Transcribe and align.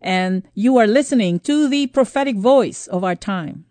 and 0.00 0.42
you 0.54 0.76
are 0.76 0.86
listening 0.86 1.40
to 1.40 1.68
the 1.68 1.86
prophetic 1.88 2.36
voice 2.36 2.86
of 2.86 3.04
our 3.04 3.16
time. 3.16 3.64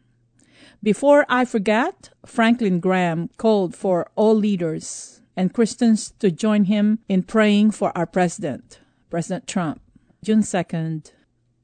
Before 0.83 1.25
I 1.27 1.45
forget, 1.45 2.09
Franklin 2.25 2.79
Graham 2.79 3.29
called 3.37 3.75
for 3.75 4.09
all 4.15 4.35
leaders 4.35 5.21
and 5.35 5.53
Christians 5.53 6.13
to 6.19 6.31
join 6.31 6.65
him 6.65 6.99
in 7.09 7.23
praying 7.23 7.71
for 7.71 7.97
our 7.97 8.05
president, 8.05 8.79
President 9.09 9.47
Trump, 9.47 9.81
June 10.23 10.41
2nd. 10.41 11.11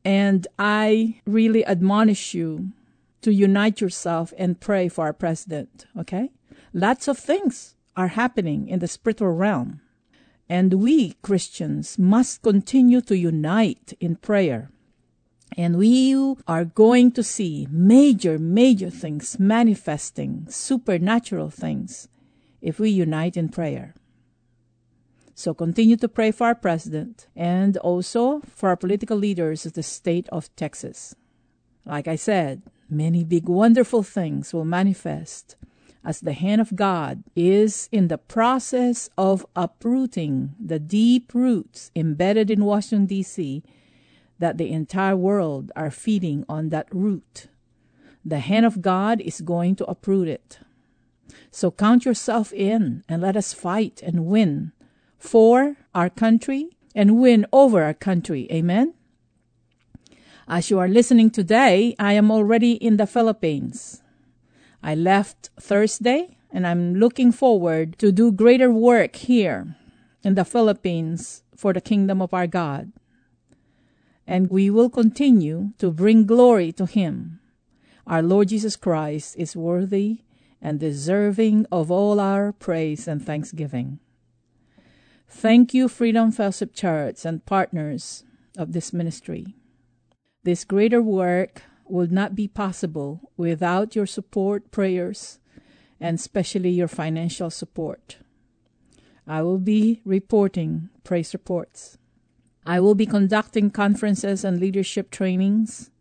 And 0.05 0.47
I 0.59 1.21
really 1.25 1.65
admonish 1.65 2.33
you 2.33 2.71
to 3.21 3.33
unite 3.33 3.81
yourself 3.81 4.33
and 4.37 4.59
pray 4.59 4.89
for 4.89 5.05
our 5.05 5.13
president, 5.13 5.85
okay? 5.97 6.31
Lots 6.73 7.07
of 7.07 7.17
things 7.17 7.75
are 7.95 8.09
happening 8.09 8.67
in 8.67 8.79
the 8.79 8.87
spiritual 8.87 9.31
realm. 9.31 9.81
And 10.53 10.75
we 10.75 11.13
Christians 11.23 11.97
must 11.97 12.43
continue 12.43 13.01
to 13.09 13.17
unite 13.17 13.97
in 13.99 14.17
prayer. 14.17 14.69
And 15.57 15.77
we 15.79 16.13
are 16.47 16.63
going 16.63 17.11
to 17.13 17.23
see 17.23 17.67
major, 17.71 18.37
major 18.37 18.91
things 18.91 19.39
manifesting, 19.39 20.45
supernatural 20.49 21.49
things, 21.49 22.07
if 22.61 22.79
we 22.79 22.91
unite 22.91 23.35
in 23.35 23.49
prayer. 23.49 23.95
So 25.33 25.55
continue 25.55 25.97
to 25.97 26.07
pray 26.07 26.29
for 26.29 26.45
our 26.45 26.55
president 26.55 27.25
and 27.35 27.75
also 27.77 28.41
for 28.41 28.69
our 28.69 28.77
political 28.77 29.17
leaders 29.17 29.65
of 29.65 29.73
the 29.73 29.81
state 29.81 30.29
of 30.29 30.55
Texas. 30.55 31.15
Like 31.83 32.07
I 32.07 32.15
said, 32.15 32.61
many 32.87 33.23
big, 33.23 33.49
wonderful 33.49 34.03
things 34.03 34.53
will 34.53 34.65
manifest 34.65 35.55
as 36.05 36.19
the 36.19 36.33
hand 36.33 36.59
of 36.59 36.75
God 36.75 37.23
is 37.35 37.87
in 37.91 38.09
the 38.09 38.17
process 38.17 39.09
of 39.17 39.45
uprooting 39.55 40.53
the 40.59 40.79
deep 40.79 41.33
roots 41.33 41.91
embedded 41.95 42.51
in 42.51 42.65
Washington, 42.65 43.05
D.C., 43.05 43.63
that 44.39 44.57
the 44.57 44.71
entire 44.71 45.15
world 45.15 45.71
are 45.75 45.91
feeding 45.91 46.43
on 46.49 46.69
that 46.69 46.87
root. 46.93 47.47
The 48.25 48.39
hand 48.39 48.65
of 48.65 48.81
God 48.81 49.21
is 49.21 49.41
going 49.41 49.75
to 49.77 49.85
uproot 49.85 50.27
it. 50.27 50.59
So 51.51 51.71
count 51.71 52.03
yourself 52.03 52.51
in 52.51 53.03
and 53.07 53.21
let 53.21 53.37
us 53.37 53.53
fight 53.53 54.01
and 54.03 54.25
win 54.25 54.73
for 55.17 55.77
our 55.95 56.09
country 56.09 56.77
and 56.93 57.19
win 57.19 57.45
over 57.53 57.83
our 57.83 57.93
country. 57.93 58.47
Amen. 58.51 58.93
As 60.47 60.69
you 60.69 60.77
are 60.79 60.89
listening 60.89 61.29
today, 61.29 61.95
I 61.97 62.13
am 62.13 62.29
already 62.29 62.73
in 62.73 62.97
the 62.97 63.07
Philippines. 63.07 64.02
I 64.83 64.95
left 64.95 65.49
Thursday 65.59 66.37
and 66.51 66.67
I'm 66.67 66.95
looking 66.95 67.31
forward 67.31 67.97
to 67.99 68.11
do 68.11 68.31
greater 68.31 68.69
work 68.69 69.15
here 69.15 69.75
in 70.23 70.35
the 70.35 70.43
Philippines 70.43 71.43
for 71.55 71.71
the 71.71 71.81
kingdom 71.81 72.21
of 72.21 72.33
our 72.33 72.47
God. 72.47 72.91
And 74.27 74.49
we 74.49 74.69
will 74.69 74.89
continue 74.89 75.71
to 75.79 75.89
bring 75.89 76.25
glory 76.25 76.71
to 76.73 76.85
Him. 76.85 77.39
Our 78.05 78.21
Lord 78.21 78.49
Jesus 78.49 78.75
Christ 78.75 79.35
is 79.37 79.55
worthy 79.55 80.21
and 80.61 80.79
deserving 80.79 81.65
of 81.71 81.89
all 81.89 82.19
our 82.19 82.51
praise 82.51 83.07
and 83.07 83.23
thanksgiving. 83.25 83.99
Thank 85.27 85.73
you, 85.73 85.87
Freedom 85.87 86.31
Fellowship 86.31 86.75
Church 86.75 87.25
and 87.25 87.45
partners 87.45 88.23
of 88.57 88.73
this 88.73 88.93
ministry. 88.93 89.55
This 90.43 90.63
greater 90.63 91.01
work 91.01 91.63
would 91.85 92.11
not 92.11 92.35
be 92.35 92.47
possible 92.47 93.31
without 93.37 93.95
your 93.95 94.05
support, 94.05 94.71
prayers, 94.71 95.39
and 95.99 96.19
especially 96.19 96.69
your 96.69 96.87
financial 96.87 97.49
support. 97.49 98.17
I 99.27 99.41
will 99.41 99.59
be 99.59 100.01
reporting 100.03 100.89
praise 101.03 101.33
reports. 101.33 101.97
I 102.65 102.79
will 102.79 102.95
be 102.95 103.05
conducting 103.05 103.71
conferences 103.71 104.43
and 104.43 104.59
leadership 104.59 105.11
trainings, 105.11 105.91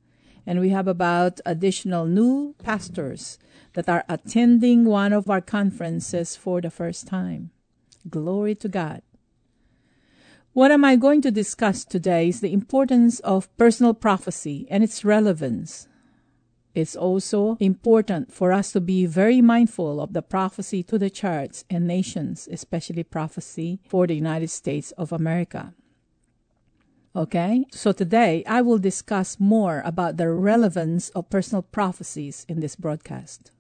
and 0.47 0.61
we 0.61 0.71
have 0.71 0.89
about 0.89 1.41
additional 1.45 2.07
new 2.07 2.55
pastors 2.63 3.39
that 3.75 3.89
are 3.89 4.05
attending 4.09 4.85
one 4.85 5.13
of 5.13 5.31
our 5.31 5.41
conferences 5.41 6.37
for 6.37 6.61
the 6.61 6.71
first 6.71 7.07
time. 7.07 7.51
Glory 8.09 8.55
to 8.57 8.69
God. 8.69 9.03
What 10.55 10.71
am 10.71 10.85
I 10.85 10.97
going 10.97 11.23
to 11.23 11.31
discuss 11.31 11.83
today 11.83 12.29
is 12.29 12.43
the 12.43 12.53
importance 12.53 13.21
of 13.21 13.49
personal 13.57 13.95
prophecy 13.95 14.67
and 14.69 14.85
its 14.85 15.03
relevance. 15.03 15.89
It's 16.75 16.95
also 16.95 17.57
important 17.59 18.35
for 18.35 18.53
us 18.53 18.71
to 18.73 18.81
be 18.83 19.07
very 19.07 19.41
mindful 19.41 19.99
of 19.99 20.13
the 20.13 20.21
prophecy 20.21 20.83
to 20.83 20.99
the 20.99 21.09
charts 21.09 21.65
and 21.71 21.87
nations, 21.87 22.51
especially 22.53 23.03
prophecy 23.03 23.81
for 23.89 24.07
the 24.07 24.15
United 24.15 24.51
States 24.51 24.91
of 24.93 25.11
America. 25.11 25.73
Okay, 27.17 27.65
so 27.71 27.93
today 27.93 28.45
I 28.47 28.61
will 28.61 28.79
discuss 28.79 29.41
more 29.41 29.81
about 29.87 30.19
the 30.19 30.29
relevance 30.29 31.09
of 31.11 31.31
personal 31.31 31.63
prophecies 31.63 32.45
in 32.47 32.61
this 32.61 32.77
broadcast. 32.77 33.53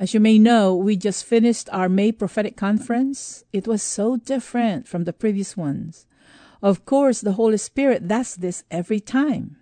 As 0.00 0.14
you 0.14 0.20
may 0.20 0.38
know, 0.38 0.74
we 0.74 0.96
just 0.96 1.26
finished 1.26 1.68
our 1.70 1.86
May 1.86 2.10
prophetic 2.10 2.56
conference. 2.56 3.44
It 3.52 3.68
was 3.68 3.82
so 3.82 4.16
different 4.16 4.88
from 4.88 5.04
the 5.04 5.12
previous 5.12 5.58
ones. 5.58 6.06
Of 6.62 6.86
course, 6.86 7.20
the 7.20 7.34
Holy 7.34 7.58
Spirit 7.58 8.08
does 8.08 8.36
this 8.36 8.64
every 8.70 9.00
time. 9.00 9.58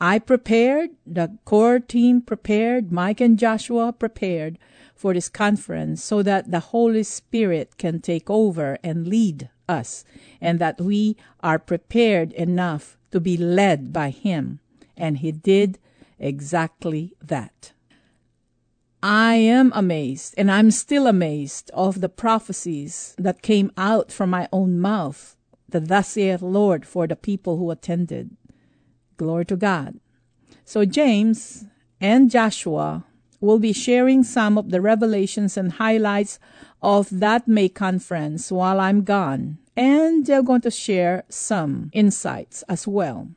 I 0.00 0.18
prepared, 0.18 0.90
the 1.06 1.38
core 1.44 1.78
team 1.78 2.22
prepared, 2.22 2.90
Mike 2.90 3.20
and 3.20 3.38
Joshua 3.38 3.92
prepared 3.92 4.58
for 4.96 5.14
this 5.14 5.28
conference 5.28 6.02
so 6.02 6.24
that 6.24 6.50
the 6.50 6.74
Holy 6.74 7.04
Spirit 7.04 7.78
can 7.78 8.00
take 8.00 8.28
over 8.28 8.78
and 8.82 9.06
lead 9.06 9.48
us, 9.68 10.04
and 10.40 10.58
that 10.58 10.80
we 10.80 11.16
are 11.38 11.60
prepared 11.60 12.32
enough 12.32 12.98
to 13.12 13.20
be 13.20 13.36
led 13.36 13.92
by 13.92 14.10
Him. 14.10 14.58
And 14.96 15.18
He 15.18 15.30
did 15.30 15.78
exactly 16.18 17.14
that. 17.22 17.74
I 19.08 19.36
am 19.36 19.70
amazed, 19.72 20.34
and 20.36 20.50
I'm 20.50 20.72
still 20.72 21.06
amazed 21.06 21.70
of 21.72 22.00
the 22.00 22.08
prophecies 22.08 23.14
that 23.16 23.40
came 23.40 23.70
out 23.76 24.10
from 24.10 24.30
my 24.30 24.48
own 24.52 24.80
mouth, 24.80 25.36
the 25.68 25.78
thus 25.78 26.08
saith 26.08 26.42
Lord 26.42 26.84
for 26.84 27.06
the 27.06 27.14
people 27.14 27.56
who 27.56 27.70
attended. 27.70 28.36
Glory 29.16 29.44
to 29.44 29.54
God. 29.54 30.00
So 30.64 30.84
James 30.84 31.66
and 32.00 32.32
Joshua 32.32 33.04
will 33.40 33.60
be 33.60 33.72
sharing 33.72 34.24
some 34.24 34.58
of 34.58 34.70
the 34.70 34.80
revelations 34.80 35.56
and 35.56 35.74
highlights 35.74 36.40
of 36.82 37.06
that 37.20 37.46
May 37.46 37.68
conference 37.68 38.50
while 38.50 38.80
I'm 38.80 39.04
gone, 39.04 39.58
and 39.76 40.26
they're 40.26 40.42
going 40.42 40.62
to 40.62 40.70
share 40.72 41.22
some 41.28 41.90
insights 41.92 42.64
as 42.68 42.88
well. 42.88 43.28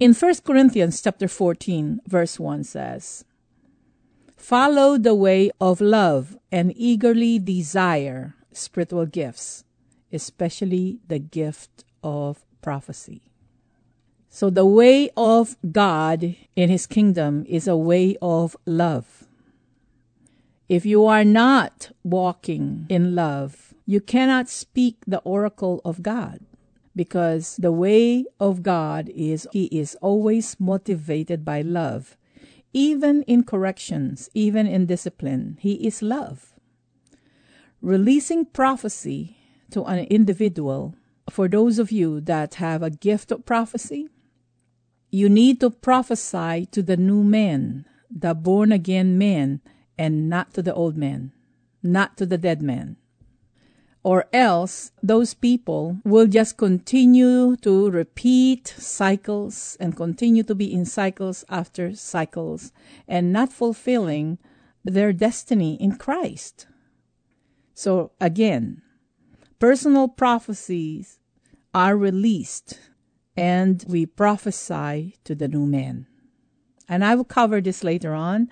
In 0.00 0.14
1 0.14 0.36
Corinthians 0.42 1.02
chapter 1.02 1.28
14 1.28 2.00
verse 2.06 2.40
1 2.40 2.64
says, 2.64 3.26
Follow 4.36 4.98
the 4.98 5.14
way 5.14 5.50
of 5.60 5.80
love 5.80 6.36
and 6.52 6.72
eagerly 6.76 7.38
desire 7.38 8.36
spiritual 8.52 9.06
gifts, 9.06 9.64
especially 10.12 11.00
the 11.08 11.18
gift 11.18 11.84
of 12.02 12.44
prophecy. 12.62 13.22
So, 14.28 14.50
the 14.50 14.66
way 14.66 15.08
of 15.16 15.56
God 15.72 16.36
in 16.54 16.68
His 16.68 16.86
kingdom 16.86 17.44
is 17.48 17.66
a 17.66 17.76
way 17.76 18.16
of 18.20 18.56
love. 18.66 19.24
If 20.68 20.84
you 20.84 21.06
are 21.06 21.24
not 21.24 21.90
walking 22.04 22.86
in 22.88 23.14
love, 23.14 23.72
you 23.86 24.00
cannot 24.00 24.48
speak 24.48 24.96
the 25.06 25.20
oracle 25.20 25.80
of 25.84 26.02
God 26.02 26.40
because 26.94 27.56
the 27.56 27.72
way 27.72 28.24
of 28.38 28.62
God 28.62 29.08
is 29.08 29.48
He 29.52 29.66
is 29.66 29.96
always 30.02 30.60
motivated 30.60 31.44
by 31.44 31.62
love 31.62 32.16
even 32.72 33.22
in 33.22 33.44
corrections, 33.44 34.28
even 34.34 34.66
in 34.66 34.86
discipline. 34.86 35.56
He 35.60 35.74
is 35.86 36.02
love. 36.02 36.54
Releasing 37.80 38.44
prophecy 38.44 39.36
to 39.70 39.84
an 39.84 40.00
individual, 40.06 40.94
for 41.30 41.48
those 41.48 41.78
of 41.78 41.90
you 41.90 42.20
that 42.22 42.54
have 42.54 42.82
a 42.82 42.90
gift 42.90 43.32
of 43.32 43.44
prophecy, 43.44 44.08
you 45.10 45.28
need 45.28 45.60
to 45.60 45.70
prophesy 45.70 46.66
to 46.72 46.82
the 46.82 46.96
new 46.96 47.22
man, 47.22 47.86
the 48.10 48.34
born 48.34 48.72
again 48.72 49.16
man, 49.16 49.60
and 49.98 50.28
not 50.28 50.52
to 50.54 50.62
the 50.62 50.74
old 50.74 50.96
man, 50.96 51.32
not 51.82 52.16
to 52.16 52.26
the 52.26 52.38
dead 52.38 52.62
man. 52.62 52.96
Or 54.06 54.28
else 54.32 54.92
those 55.02 55.34
people 55.34 55.98
will 56.04 56.28
just 56.28 56.56
continue 56.56 57.56
to 57.56 57.90
repeat 57.90 58.68
cycles 58.78 59.76
and 59.80 59.96
continue 59.96 60.44
to 60.44 60.54
be 60.54 60.72
in 60.72 60.84
cycles 60.84 61.44
after 61.48 61.92
cycles 61.92 62.70
and 63.08 63.32
not 63.32 63.52
fulfilling 63.52 64.38
their 64.84 65.12
destiny 65.12 65.74
in 65.80 65.96
Christ. 65.96 66.68
So 67.74 68.12
again, 68.20 68.80
personal 69.58 70.06
prophecies 70.06 71.18
are 71.74 71.96
released 71.96 72.78
and 73.36 73.84
we 73.88 74.06
prophesy 74.06 75.16
to 75.24 75.34
the 75.34 75.48
new 75.48 75.66
man. 75.66 76.06
And 76.88 77.04
I 77.04 77.16
will 77.16 77.24
cover 77.24 77.60
this 77.60 77.82
later 77.82 78.14
on. 78.14 78.50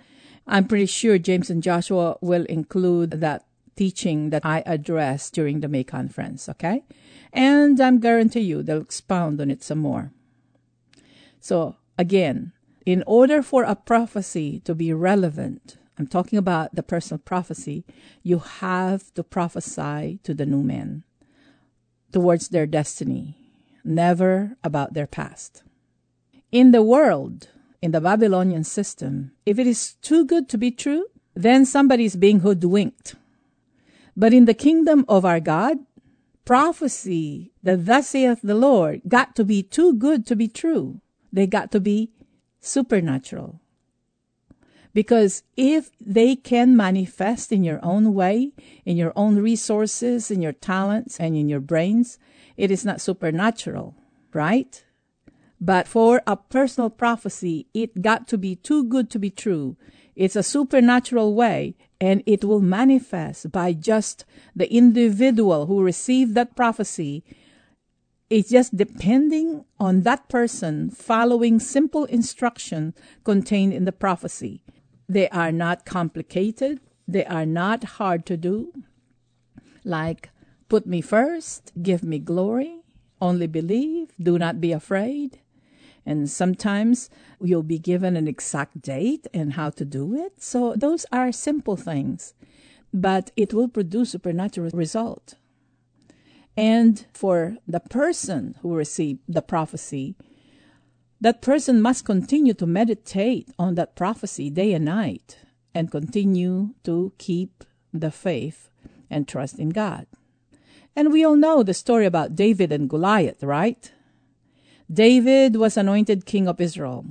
I'm 0.48 0.66
pretty 0.66 0.86
sure 0.86 1.16
James 1.16 1.48
and 1.48 1.62
Joshua 1.62 2.16
will 2.20 2.44
include 2.46 3.12
that 3.20 3.46
teaching 3.76 4.30
that 4.30 4.44
I 4.44 4.62
addressed 4.66 5.34
during 5.34 5.60
the 5.60 5.68
May 5.68 5.84
conference, 5.84 6.48
okay? 6.48 6.84
And 7.32 7.80
I'm 7.80 8.00
guarantee 8.00 8.40
you 8.40 8.62
they'll 8.62 8.80
expound 8.80 9.40
on 9.40 9.50
it 9.50 9.62
some 9.62 9.78
more. 9.78 10.12
So, 11.40 11.76
again, 11.98 12.52
in 12.86 13.02
order 13.06 13.42
for 13.42 13.64
a 13.64 13.76
prophecy 13.76 14.60
to 14.60 14.74
be 14.74 14.92
relevant, 14.92 15.76
I'm 15.98 16.06
talking 16.06 16.38
about 16.38 16.74
the 16.74 16.82
personal 16.82 17.18
prophecy, 17.18 17.84
you 18.22 18.38
have 18.38 19.12
to 19.14 19.22
prophesy 19.22 20.20
to 20.22 20.34
the 20.34 20.46
new 20.46 20.62
men 20.62 21.04
towards 22.12 22.48
their 22.48 22.66
destiny, 22.66 23.36
never 23.84 24.56
about 24.62 24.94
their 24.94 25.06
past. 25.06 25.62
In 26.52 26.70
the 26.70 26.82
world, 26.82 27.48
in 27.82 27.90
the 27.90 28.00
Babylonian 28.00 28.64
system, 28.64 29.32
if 29.44 29.58
it 29.58 29.66
is 29.66 29.94
too 29.94 30.24
good 30.24 30.48
to 30.48 30.56
be 30.56 30.70
true, 30.70 31.06
then 31.34 31.64
somebody 31.64 32.04
is 32.04 32.16
being 32.16 32.40
hoodwinked. 32.40 33.16
But 34.16 34.32
in 34.32 34.44
the 34.44 34.54
kingdom 34.54 35.04
of 35.08 35.24
our 35.24 35.40
God, 35.40 35.78
prophecy 36.44 37.52
that 37.62 37.86
thus 37.86 38.10
saith 38.10 38.40
the 38.42 38.54
Lord 38.54 39.02
got 39.08 39.34
to 39.36 39.44
be 39.44 39.62
too 39.62 39.94
good 39.94 40.26
to 40.26 40.36
be 40.36 40.48
true. 40.48 41.00
They 41.32 41.46
got 41.46 41.72
to 41.72 41.80
be 41.80 42.12
supernatural. 42.60 43.60
Because 44.92 45.42
if 45.56 45.90
they 46.00 46.36
can 46.36 46.76
manifest 46.76 47.50
in 47.50 47.64
your 47.64 47.80
own 47.82 48.14
way, 48.14 48.52
in 48.84 48.96
your 48.96 49.12
own 49.16 49.36
resources, 49.36 50.30
in 50.30 50.40
your 50.40 50.52
talents, 50.52 51.18
and 51.18 51.36
in 51.36 51.48
your 51.48 51.60
brains, 51.60 52.18
it 52.56 52.70
is 52.70 52.84
not 52.84 53.00
supernatural, 53.00 53.96
right? 54.32 54.84
But 55.60 55.88
for 55.88 56.22
a 56.26 56.36
personal 56.36 56.90
prophecy, 56.90 57.66
it 57.74 58.02
got 58.02 58.28
to 58.28 58.38
be 58.38 58.54
too 58.54 58.84
good 58.84 59.10
to 59.10 59.18
be 59.18 59.30
true. 59.30 59.76
It's 60.14 60.36
a 60.36 60.44
supernatural 60.44 61.34
way, 61.34 61.74
and 62.04 62.22
it 62.26 62.44
will 62.44 62.60
manifest 62.60 63.50
by 63.50 63.72
just 63.72 64.26
the 64.54 64.70
individual 64.70 65.64
who 65.64 65.82
received 65.82 66.34
that 66.34 66.54
prophecy. 66.54 67.24
It's 68.28 68.50
just 68.50 68.76
depending 68.76 69.64
on 69.80 70.02
that 70.02 70.28
person 70.28 70.90
following 70.90 71.58
simple 71.58 72.04
instruction 72.04 72.92
contained 73.24 73.72
in 73.72 73.86
the 73.86 73.98
prophecy. 74.06 74.62
They 75.08 75.30
are 75.30 75.50
not 75.50 75.86
complicated. 75.86 76.80
They 77.08 77.24
are 77.24 77.46
not 77.46 77.84
hard 77.96 78.26
to 78.26 78.36
do. 78.36 78.72
Like, 79.82 80.28
put 80.68 80.86
me 80.86 81.00
first, 81.00 81.72
give 81.82 82.02
me 82.02 82.18
glory, 82.18 82.82
only 83.18 83.46
believe, 83.46 84.12
do 84.20 84.38
not 84.38 84.60
be 84.60 84.72
afraid. 84.72 85.40
And 86.04 86.28
sometimes 86.28 87.08
you'll 87.44 87.62
be 87.62 87.78
given 87.78 88.16
an 88.16 88.26
exact 88.26 88.80
date 88.80 89.26
and 89.34 89.52
how 89.52 89.70
to 89.70 89.84
do 89.84 90.14
it. 90.14 90.42
So 90.42 90.74
those 90.76 91.06
are 91.12 91.30
simple 91.30 91.76
things, 91.76 92.34
but 92.92 93.30
it 93.36 93.52
will 93.52 93.68
produce 93.68 94.10
supernatural 94.10 94.70
result. 94.72 95.34
And 96.56 97.04
for 97.12 97.58
the 97.66 97.80
person 97.80 98.56
who 98.62 98.74
received 98.74 99.20
the 99.28 99.42
prophecy, 99.42 100.14
that 101.20 101.42
person 101.42 101.82
must 101.82 102.04
continue 102.04 102.54
to 102.54 102.66
meditate 102.66 103.48
on 103.58 103.74
that 103.74 103.96
prophecy 103.96 104.50
day 104.50 104.72
and 104.72 104.84
night 104.84 105.38
and 105.74 105.90
continue 105.90 106.74
to 106.84 107.12
keep 107.18 107.64
the 107.92 108.10
faith 108.10 108.70
and 109.10 109.26
trust 109.26 109.58
in 109.58 109.70
God. 109.70 110.06
And 110.96 111.12
we 111.12 111.24
all 111.24 111.36
know 111.36 111.62
the 111.62 111.74
story 111.74 112.06
about 112.06 112.36
David 112.36 112.70
and 112.70 112.88
Goliath, 112.88 113.42
right? 113.42 113.90
David 114.92 115.56
was 115.56 115.76
anointed 115.76 116.26
king 116.26 116.46
of 116.46 116.60
Israel, 116.60 117.06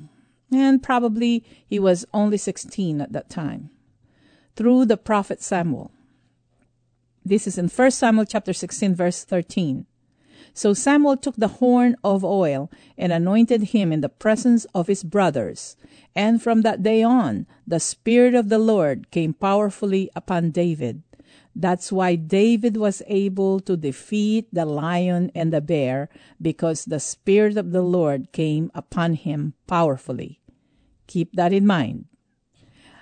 and 0.54 0.82
probably 0.82 1.44
he 1.66 1.80
was 1.80 2.06
only 2.14 2.38
16 2.38 3.02
at 3.02 3.14
that 3.14 3.30
time, 3.30 3.70
through 4.56 4.86
the 4.86 4.98
prophet 4.98 5.42
Samuel. 5.42 5.92
This 7.26 7.48
is 7.48 7.58
in 7.58 7.70
1 7.70 7.92
Samuel 7.92 8.26
chapter 8.26 8.54
16 8.54 8.96
verse 8.96 9.24
13. 9.24 9.86
So 10.54 10.74
Samuel 10.74 11.18
took 11.18 11.36
the 11.36 11.60
horn 11.60 11.96
of 12.04 12.24
oil 12.24 12.70
and 12.98 13.12
anointed 13.12 13.74
him 13.74 13.92
in 13.92 14.02
the 14.02 14.10
presence 14.10 14.66
of 14.76 14.88
his 14.88 15.04
brothers. 15.04 15.76
And 16.16 16.42
from 16.42 16.62
that 16.62 16.84
day 16.84 17.02
on, 17.02 17.48
the 17.66 17.80
Spirit 17.80 18.36
of 18.36 18.50
the 18.50 18.60
Lord 18.60 19.10
came 19.10 19.34
powerfully 19.34 20.12
upon 20.16 20.52
David. 20.52 21.02
That's 21.56 21.92
why 21.92 22.16
David 22.16 22.78
was 22.78 23.02
able 23.08 23.60
to 23.62 23.78
defeat 23.78 24.48
the 24.52 24.66
lion 24.66 25.32
and 25.34 25.54
the 25.54 25.62
bear, 25.62 26.10
because 26.42 26.86
the 26.86 27.00
Spirit 27.00 27.58
of 27.58 27.72
the 27.72 27.82
Lord 27.82 28.32
came 28.32 28.72
upon 28.76 29.14
him 29.14 29.54
powerfully. 29.66 30.40
Keep 31.14 31.34
that 31.34 31.54
in 31.54 31.68
mind. 31.68 32.06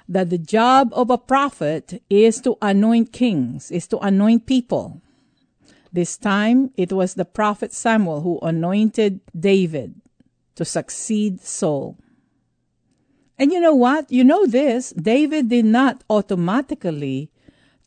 That 0.05 0.29
the 0.29 0.37
job 0.37 0.91
of 0.91 1.09
a 1.09 1.17
prophet 1.17 2.03
is 2.09 2.41
to 2.41 2.57
anoint 2.61 3.13
kings, 3.13 3.71
is 3.71 3.87
to 3.87 3.99
anoint 3.99 4.45
people. 4.45 5.01
This 5.93 6.17
time 6.17 6.71
it 6.75 6.91
was 6.91 7.13
the 7.13 7.23
prophet 7.23 7.71
Samuel 7.71 8.19
who 8.19 8.37
anointed 8.41 9.21
David 9.31 9.95
to 10.55 10.65
succeed 10.65 11.39
Saul. 11.39 11.95
And 13.39 13.53
you 13.53 13.61
know 13.61 13.75
what? 13.75 14.11
You 14.11 14.25
know 14.25 14.45
this. 14.45 14.91
David 14.91 15.47
did 15.47 15.63
not 15.63 16.03
automatically 16.09 17.31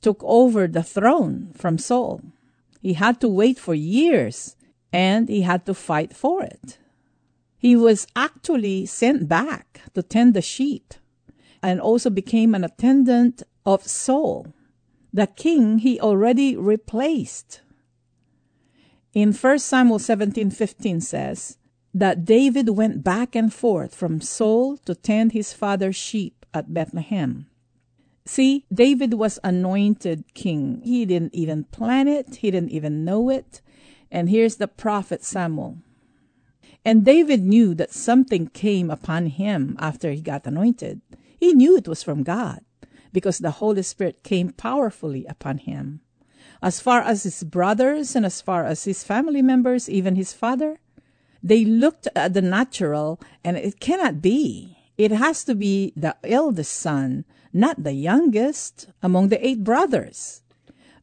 took 0.00 0.24
over 0.24 0.66
the 0.66 0.82
throne 0.82 1.52
from 1.54 1.76
Saul. 1.76 2.22
He 2.80 2.94
had 2.94 3.20
to 3.20 3.28
wait 3.28 3.58
for 3.58 3.74
years 3.74 4.56
and 4.90 5.28
he 5.28 5.42
had 5.42 5.66
to 5.66 5.74
fight 5.74 6.16
for 6.16 6.42
it. 6.42 6.78
He 7.64 7.76
was 7.76 8.06
actually 8.14 8.84
sent 8.84 9.26
back 9.26 9.80
to 9.94 10.02
tend 10.02 10.34
the 10.34 10.42
sheep 10.42 10.92
and 11.62 11.80
also 11.80 12.10
became 12.10 12.54
an 12.54 12.62
attendant 12.62 13.42
of 13.64 13.88
Saul, 13.88 14.48
the 15.14 15.26
king 15.26 15.78
he 15.78 15.98
already 15.98 16.58
replaced. 16.58 17.62
In 19.14 19.32
1 19.32 19.60
Samuel 19.60 19.98
17:15 19.98 21.00
says 21.00 21.56
that 21.94 22.26
David 22.26 22.68
went 22.68 23.02
back 23.02 23.34
and 23.34 23.50
forth 23.50 23.94
from 23.94 24.20
Saul 24.20 24.76
to 24.84 24.94
tend 24.94 25.32
his 25.32 25.54
father's 25.54 25.96
sheep 25.96 26.44
at 26.52 26.74
Bethlehem. 26.74 27.46
See, 28.26 28.66
David 28.70 29.14
was 29.14 29.38
anointed 29.42 30.34
king. 30.34 30.82
He 30.84 31.06
didn't 31.06 31.34
even 31.34 31.64
plan 31.64 32.08
it, 32.08 32.36
he 32.42 32.50
didn't 32.50 32.72
even 32.72 33.06
know 33.06 33.30
it. 33.30 33.62
And 34.10 34.28
here's 34.28 34.56
the 34.56 34.68
prophet 34.68 35.24
Samuel. 35.24 35.78
And 36.84 37.04
David 37.04 37.42
knew 37.42 37.74
that 37.74 37.92
something 37.92 38.48
came 38.48 38.90
upon 38.90 39.26
him 39.26 39.76
after 39.78 40.10
he 40.10 40.20
got 40.20 40.46
anointed. 40.46 41.00
He 41.38 41.52
knew 41.52 41.76
it 41.76 41.88
was 41.88 42.02
from 42.02 42.22
God 42.22 42.60
because 43.12 43.38
the 43.38 43.62
Holy 43.62 43.82
Spirit 43.82 44.22
came 44.22 44.50
powerfully 44.50 45.24
upon 45.26 45.58
him 45.58 46.00
as 46.64 46.80
far 46.80 47.02
as 47.02 47.24
his 47.24 47.44
brothers 47.44 48.16
and 48.16 48.24
as 48.24 48.40
far 48.40 48.64
as 48.64 48.84
his 48.84 49.04
family 49.04 49.42
members, 49.42 49.90
even 49.90 50.16
his 50.16 50.32
father, 50.32 50.78
they 51.42 51.62
looked 51.62 52.08
at 52.16 52.32
the 52.32 52.40
natural 52.40 53.20
and 53.44 53.58
it 53.58 53.80
cannot 53.80 54.22
be. 54.22 54.78
It 54.96 55.10
has 55.10 55.44
to 55.44 55.54
be 55.54 55.92
the 55.94 56.16
eldest 56.24 56.72
son, 56.72 57.26
not 57.52 57.84
the 57.84 57.92
youngest 57.92 58.88
among 59.02 59.28
the 59.28 59.46
eight 59.46 59.62
brothers. 59.62 60.42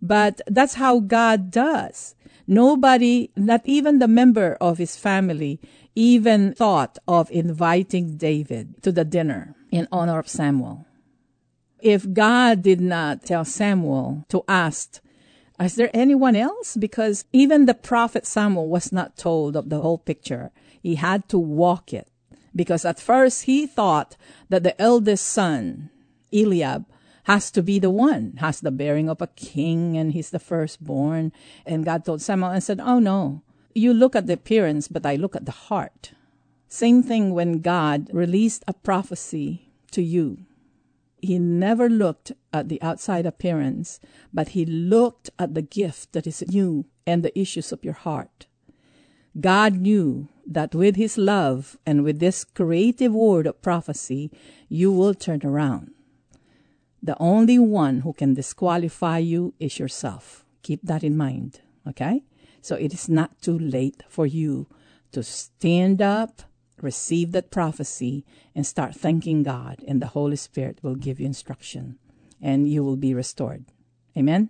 But 0.02 0.42
that's 0.48 0.76
how 0.76 1.00
God 1.00 1.52
does. 1.52 2.16
Nobody, 2.52 3.32
not 3.38 3.62
even 3.64 4.00
the 4.00 4.10
member 4.10 4.58
of 4.60 4.78
his 4.78 4.98
family, 4.98 5.62
even 5.96 6.54
thought 6.54 7.00
of 7.08 7.32
inviting 7.32 8.18
David 8.18 8.84
to 8.84 8.92
the 8.92 9.06
dinner 9.06 9.56
in 9.72 9.88
honor 9.90 10.20
of 10.20 10.28
Samuel. 10.28 10.86
If 11.80 12.12
God 12.12 12.62
did 12.62 12.82
not 12.82 13.24
tell 13.24 13.46
Samuel 13.46 14.26
to 14.28 14.44
ask 14.50 15.00
is 15.62 15.76
there 15.76 15.92
anyone 15.94 16.36
else? 16.36 16.76
Because 16.76 17.24
even 17.32 17.68
the 17.68 17.74
prophet 17.74 18.26
Samuel 18.26 18.68
was 18.68 18.92
not 18.92 19.16
told 19.16 19.56
of 19.56 19.70
the 19.70 19.80
whole 19.80 20.00
picture. 20.00 20.52
He 20.84 20.96
had 20.96 21.30
to 21.30 21.40
walk 21.40 21.94
it. 21.94 22.10
Because 22.54 22.84
at 22.84 23.00
first 23.00 23.44
he 23.44 23.66
thought 23.66 24.18
that 24.50 24.64
the 24.64 24.80
eldest 24.82 25.26
son, 25.26 25.90
Eliab, 26.34 26.84
has 27.24 27.52
to 27.52 27.62
be 27.62 27.80
the 27.80 27.90
one, 27.90 28.34
has 28.38 28.62
the 28.62 28.72
bearing 28.72 29.10
of 29.10 29.22
a 29.22 29.28
king, 29.28 29.98
and 29.98 30.12
he's 30.14 30.30
the 30.32 30.40
firstborn. 30.40 31.32
And 31.66 31.86
God 31.86 32.06
told 32.06 32.22
Samuel 32.22 32.52
and 32.52 32.64
said, 32.64 32.80
Oh 32.80 33.00
no, 33.00 33.42
you 33.74 33.94
look 33.94 34.16
at 34.16 34.28
the 34.28 34.34
appearance, 34.34 34.88
but 34.88 35.06
I 35.06 35.16
look 35.16 35.36
at 35.36 35.46
the 35.46 35.52
heart. 35.52 36.14
Same 36.68 37.04
thing 37.04 37.34
when 37.34 37.60
God 37.60 38.10
released 38.14 38.64
a 38.68 38.74
prophecy 38.74 39.70
to 39.92 40.02
you. 40.02 40.46
he 41.22 41.38
never 41.38 41.88
looked 41.90 42.32
at 42.52 42.68
the 42.68 42.82
outside 42.82 43.26
appearance, 43.26 44.00
but 44.34 44.50
he 44.50 44.66
looked 44.66 45.30
at 45.38 45.54
the 45.54 45.62
gift 45.62 46.14
that 46.14 46.26
is 46.26 46.42
in 46.42 46.52
you 46.52 46.86
and 47.06 47.24
the 47.24 47.38
issues 47.40 47.72
of 47.72 47.84
your 47.84 47.94
heart. 47.94 48.48
God 49.40 49.76
knew 49.78 50.28
that 50.46 50.76
with 50.76 50.96
his 50.96 51.18
love 51.18 51.78
and 51.86 52.04
with 52.04 52.20
this 52.20 52.44
creative 52.44 53.14
word 53.14 53.48
of 53.48 53.62
prophecy, 53.62 54.32
you 54.68 54.92
will 54.92 55.14
turn 55.14 55.42
around. 55.46 55.92
The 57.04 57.18
only 57.20 57.58
one 57.58 58.02
who 58.02 58.14
can 58.14 58.36
disqualify 58.36 59.18
you 59.18 59.54
is 59.60 59.80
yourself. 59.80 60.46
Keep 60.62 60.82
that 60.84 61.04
in 61.04 61.18
mind, 61.18 61.62
okay? 61.88 62.24
So 62.62 62.76
it 62.76 62.94
is 62.94 63.10
not 63.10 63.42
too 63.42 63.58
late 63.58 64.04
for 64.08 64.28
you 64.28 64.68
to 65.12 65.24
stand 65.24 66.02
up, 66.02 66.44
receive 66.80 67.32
that 67.32 67.50
prophecy, 67.50 68.24
and 68.56 68.66
start 68.66 68.96
thanking 68.96 69.42
God, 69.42 69.84
and 69.88 70.02
the 70.02 70.08
Holy 70.08 70.36
Spirit 70.36 70.80
will 70.84 70.96
give 70.96 71.20
you 71.20 71.26
instruction, 71.26 71.98
and 72.40 72.70
you 72.70 72.84
will 72.84 72.98
be 72.98 73.14
restored. 73.14 73.66
Amen? 74.16 74.50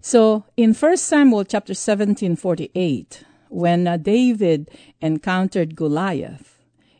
So 0.00 0.44
in 0.56 0.72
1 0.72 0.96
Samuel 0.96 1.44
chapter 1.44 1.74
17, 1.74 2.36
48, 2.36 3.24
when 3.48 3.86
uh, 3.86 3.96
David 3.96 4.70
encountered 5.00 5.76
Goliath, 5.76 6.55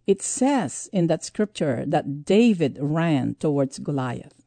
it 0.06 0.22
says 0.22 0.88
in 0.92 1.08
that 1.08 1.24
scripture 1.24 1.84
that 1.86 2.24
David 2.24 2.78
ran 2.80 3.34
towards 3.40 3.78
Goliath. 3.78 4.44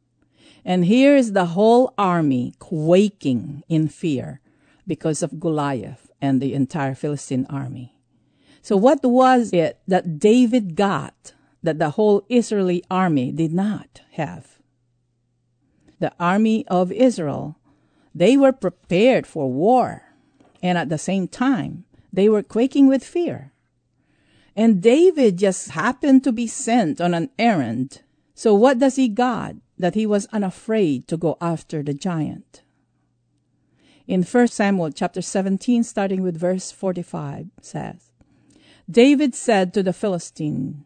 And 0.64 0.86
here 0.86 1.16
is 1.16 1.34
the 1.34 1.58
whole 1.58 1.94
army 1.98 2.54
quaking 2.60 3.64
in 3.68 3.88
fear 3.88 4.42
because 4.88 5.22
of 5.22 5.40
Goliath 5.40 6.10
and 6.22 6.42
the 6.42 6.54
entire 6.54 6.96
Philistine 6.96 7.46
army. 7.50 7.96
So, 8.62 8.76
what 8.76 9.04
was 9.04 9.54
it 9.54 9.80
that 9.88 10.20
David 10.20 10.76
got 10.76 11.34
that 11.64 11.80
the 11.80 11.92
whole 11.92 12.26
Israeli 12.30 12.84
army 12.92 13.32
did 13.32 13.54
not 13.54 14.02
have? 14.12 14.60
The 16.00 16.14
army 16.20 16.66
of 16.68 16.92
Israel, 16.92 17.58
they 18.14 18.38
were 18.38 18.52
prepared 18.52 19.28
for 19.28 19.52
war, 19.52 20.04
and 20.62 20.78
at 20.78 20.90
the 20.90 20.98
same 20.98 21.28
time, 21.28 21.86
they 22.12 22.28
were 22.28 22.44
quaking 22.44 22.88
with 22.88 23.04
fear. 23.04 23.52
And 24.56 24.82
David 24.82 25.38
just 25.38 25.72
happened 25.72 26.24
to 26.24 26.32
be 26.32 26.48
sent 26.48 27.00
on 27.00 27.14
an 27.14 27.30
errand. 27.38 28.02
So, 28.34 28.54
what 28.54 28.80
does 28.80 28.96
he 28.96 29.08
got 29.08 29.56
that 29.78 29.96
he 29.96 30.06
was 30.06 30.28
unafraid 30.28 31.08
to 31.08 31.18
go 31.18 31.38
after 31.42 31.84
the 31.84 31.94
giant? 31.94 32.64
In 34.08 34.24
1 34.24 34.48
Samuel 34.48 34.92
chapter 34.92 35.22
17, 35.22 35.84
starting 35.84 36.24
with 36.24 36.36
verse 36.36 36.72
45, 36.72 37.48
says, 37.62 38.10
David 38.90 39.36
said 39.36 39.72
to 39.74 39.84
the 39.84 39.94
Philistine, 39.94 40.84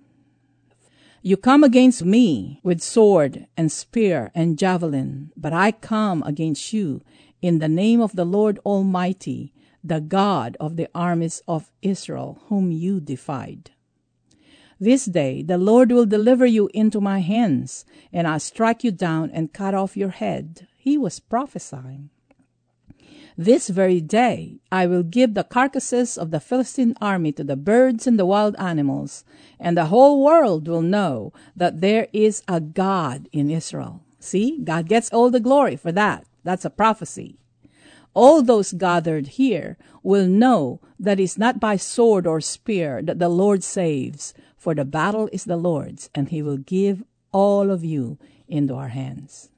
You 1.22 1.38
come 1.38 1.64
against 1.64 2.04
me 2.04 2.60
with 2.64 2.82
sword 2.82 3.48
and 3.56 3.72
spear 3.72 4.30
and 4.36 4.60
javelin, 4.60 5.32
but 5.38 5.54
I 5.54 5.72
come 5.72 6.22
against 6.24 6.74
you 6.74 7.02
in 7.42 7.60
the 7.60 7.70
name 7.70 8.02
of 8.02 8.14
the 8.18 8.26
Lord 8.26 8.60
Almighty, 8.66 9.54
the 9.84 10.00
God 10.00 10.56
of 10.60 10.78
the 10.78 10.90
armies 10.96 11.42
of 11.48 11.72
Israel, 11.82 12.42
whom 12.48 12.72
you 12.72 13.00
defied. 13.00 13.72
This 14.80 15.06
day 15.06 15.44
the 15.44 15.58
Lord 15.58 15.92
will 15.92 16.06
deliver 16.06 16.46
you 16.46 16.70
into 16.74 17.02
my 17.02 17.20
hands, 17.20 17.86
and 18.12 18.28
I'll 18.28 18.40
strike 18.40 18.84
you 18.84 18.92
down 18.92 19.32
and 19.32 19.54
cut 19.54 19.74
off 19.74 19.98
your 19.98 20.10
head. 20.10 20.68
He 20.78 20.98
was 20.98 21.20
prophesying. 21.20 22.10
This 23.38 23.70
very 23.70 24.00
day 24.00 24.60
I 24.72 24.86
will 24.86 25.02
give 25.02 25.34
the 25.34 25.44
carcasses 25.44 26.18
of 26.18 26.32
the 26.32 26.40
Philistine 26.40 26.94
army 27.02 27.32
to 27.34 27.44
the 27.44 27.56
birds 27.56 28.06
and 28.06 28.20
the 28.20 28.26
wild 28.26 28.56
animals, 28.60 29.26
and 29.60 29.76
the 29.76 29.86
whole 29.86 30.24
world 30.24 30.68
will 30.68 30.84
know 30.84 31.34
that 31.56 31.82
there 31.82 32.08
is 32.14 32.44
a 32.48 32.60
God 32.62 33.28
in 33.32 33.50
Israel. 33.50 34.04
See, 34.20 34.60
God 34.64 34.88
gets 34.88 35.12
all 35.12 35.32
the 35.32 35.40
glory 35.40 35.76
for 35.76 35.92
that. 35.92 36.26
That's 36.44 36.66
a 36.66 36.70
prophecy. 36.70 37.40
All 38.14 38.44
those 38.44 38.74
gathered 38.74 39.28
here 39.28 39.78
will 40.04 40.28
know 40.28 40.80
that 41.00 41.20
it's 41.20 41.38
not 41.38 41.60
by 41.60 41.78
sword 41.78 42.28
or 42.28 42.42
spear 42.42 43.02
that 43.02 43.20
the 43.20 43.30
Lord 43.30 43.64
saves, 43.64 44.34
for 44.58 44.76
the 44.76 44.86
battle 44.86 45.30
is 45.32 45.46
the 45.46 45.58
Lord's, 45.58 46.10
and 46.14 46.30
he 46.30 46.42
will 46.42 46.58
give 46.58 47.04
all 47.32 47.72
of 47.72 47.84
you 47.84 48.20
into 48.48 48.76
our 48.76 48.90
hands. 48.90 49.50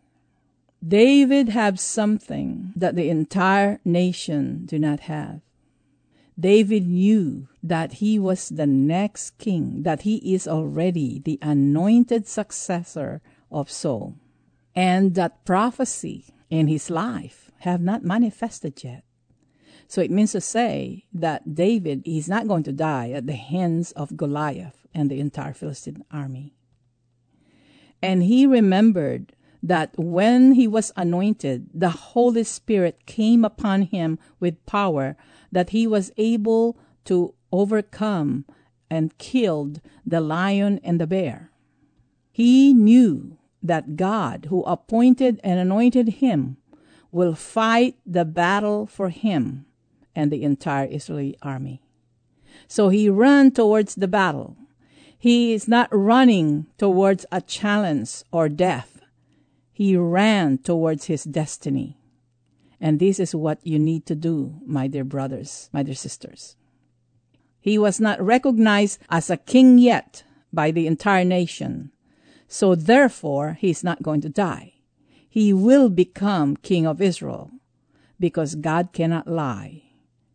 David 0.85 1.49
had 1.49 1.79
something 1.79 2.71
that 2.75 2.95
the 2.95 3.09
entire 3.09 3.79
nation 3.83 4.65
do 4.65 4.79
not 4.79 5.01
have. 5.01 5.41
David 6.39 6.87
knew 6.87 7.47
that 7.63 7.93
he 7.93 8.19
was 8.19 8.49
the 8.49 8.67
next 8.67 9.37
king, 9.37 9.83
that 9.83 10.01
he 10.01 10.17
is 10.33 10.47
already 10.47 11.19
the 11.19 11.39
anointed 11.41 12.27
successor 12.27 13.21
of 13.51 13.71
Saul, 13.71 14.15
and 14.75 15.15
that 15.15 15.43
prophecy 15.45 16.25
in 16.49 16.67
his 16.67 16.89
life 16.89 17.44
have 17.65 17.81
not 17.81 18.03
manifested 18.03 18.83
yet. 18.83 19.03
So 19.87 20.01
it 20.01 20.11
means 20.11 20.31
to 20.31 20.41
say 20.41 21.05
that 21.13 21.55
David 21.55 22.03
is 22.05 22.29
not 22.29 22.47
going 22.47 22.63
to 22.63 22.71
die 22.71 23.09
at 23.09 23.25
the 23.25 23.33
hands 23.33 23.91
of 23.93 24.15
Goliath 24.15 24.85
and 24.93 25.09
the 25.09 25.19
entire 25.19 25.53
Philistine 25.53 26.03
army. 26.11 26.53
And 28.01 28.23
he 28.23 28.45
remembered 28.45 29.33
that 29.63 29.97
when 29.97 30.53
he 30.53 30.67
was 30.67 30.91
anointed, 30.95 31.69
the 31.73 31.89
Holy 31.89 32.43
Spirit 32.43 33.07
came 33.07 33.43
upon 33.43 33.81
him 33.83 34.19
with 34.39 34.63
power, 34.67 35.17
that 35.51 35.71
he 35.71 35.87
was 35.87 36.11
able 36.17 36.77
to 37.05 37.33
overcome 37.51 38.45
and 38.91 39.17
killed 39.17 39.81
the 40.05 40.21
lion 40.21 40.79
and 40.83 41.01
the 41.01 41.07
bear. 41.07 41.49
He 42.31 42.75
knew 42.75 43.37
that 43.63 43.95
God, 43.95 44.47
who 44.49 44.61
appointed 44.63 45.39
and 45.43 45.59
anointed 45.59 46.21
him, 46.21 46.57
will 47.15 47.35
fight 47.35 47.95
the 48.05 48.25
battle 48.25 48.85
for 48.85 49.09
him 49.09 49.65
and 50.15 50.31
the 50.31 50.43
entire 50.43 50.87
Israeli 50.91 51.37
army. 51.41 51.81
So 52.67 52.89
he 52.89 53.09
ran 53.09 53.51
towards 53.51 53.95
the 53.95 54.07
battle. 54.07 54.57
He 55.17 55.53
is 55.53 55.67
not 55.67 55.89
running 55.91 56.67
towards 56.77 57.25
a 57.31 57.41
challenge 57.41 58.23
or 58.31 58.49
death 58.49 58.95
he 59.75 59.97
ran 59.97 60.57
towards 60.57 61.07
his 61.07 61.25
destiny. 61.25 61.97
And 62.79 62.97
this 62.97 63.19
is 63.19 63.35
what 63.35 63.59
you 63.61 63.77
need 63.77 64.05
to 64.05 64.15
do, 64.15 64.61
my 64.65 64.87
dear 64.87 65.03
brothers, 65.03 65.69
my 65.73 65.83
dear 65.83 65.95
sisters. 65.95 66.55
He 67.59 67.77
was 67.77 67.99
not 67.99 68.21
recognized 68.21 68.99
as 69.09 69.29
a 69.29 69.35
king 69.35 69.77
yet 69.77 70.23
by 70.53 70.71
the 70.71 70.87
entire 70.87 71.25
nation. 71.25 71.91
So 72.47 72.73
therefore, 72.73 73.57
he 73.59 73.69
is 73.69 73.83
not 73.83 74.01
going 74.01 74.21
to 74.21 74.29
die. 74.29 74.74
He 75.35 75.51
will 75.51 75.89
become 75.89 76.55
king 76.55 76.87
of 76.87 77.01
Israel 77.01 77.51
because 78.17 78.55
God 78.55 78.93
cannot 78.93 79.27
lie. 79.27 79.83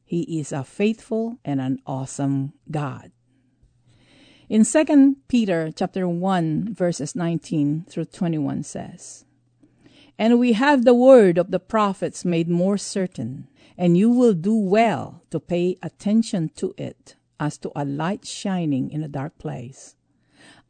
He 0.05 0.39
is 0.39 0.53
a 0.53 0.63
faithful 0.63 1.39
and 1.43 1.59
an 1.59 1.79
awesome 1.87 2.53
God. 2.71 3.11
In 4.51 4.63
2 4.63 5.17
Peter 5.27 5.73
chapter 5.75 6.07
1 6.07 6.75
verses 6.75 7.17
19 7.17 7.87
through 7.89 8.05
21 8.13 8.63
says, 8.63 9.25
and 10.19 10.39
we 10.39 10.53
have 10.53 10.85
the 10.85 10.93
word 10.93 11.39
of 11.39 11.51
the 11.51 11.61
prophets 11.61 12.27
made 12.27 12.51
more 12.51 12.77
certain, 12.77 13.49
and 13.79 13.97
you 13.97 14.11
will 14.11 14.35
do 14.35 14.55
well 14.55 15.23
to 15.31 15.41
pay 15.41 15.79
attention 15.83 16.51
to 16.57 16.75
it 16.77 17.17
as 17.41 17.57
to 17.57 17.73
a 17.75 17.87
light 17.87 18.27
shining 18.27 18.91
in 18.91 19.03
a 19.03 19.09
dark 19.09 19.39
place, 19.39 19.97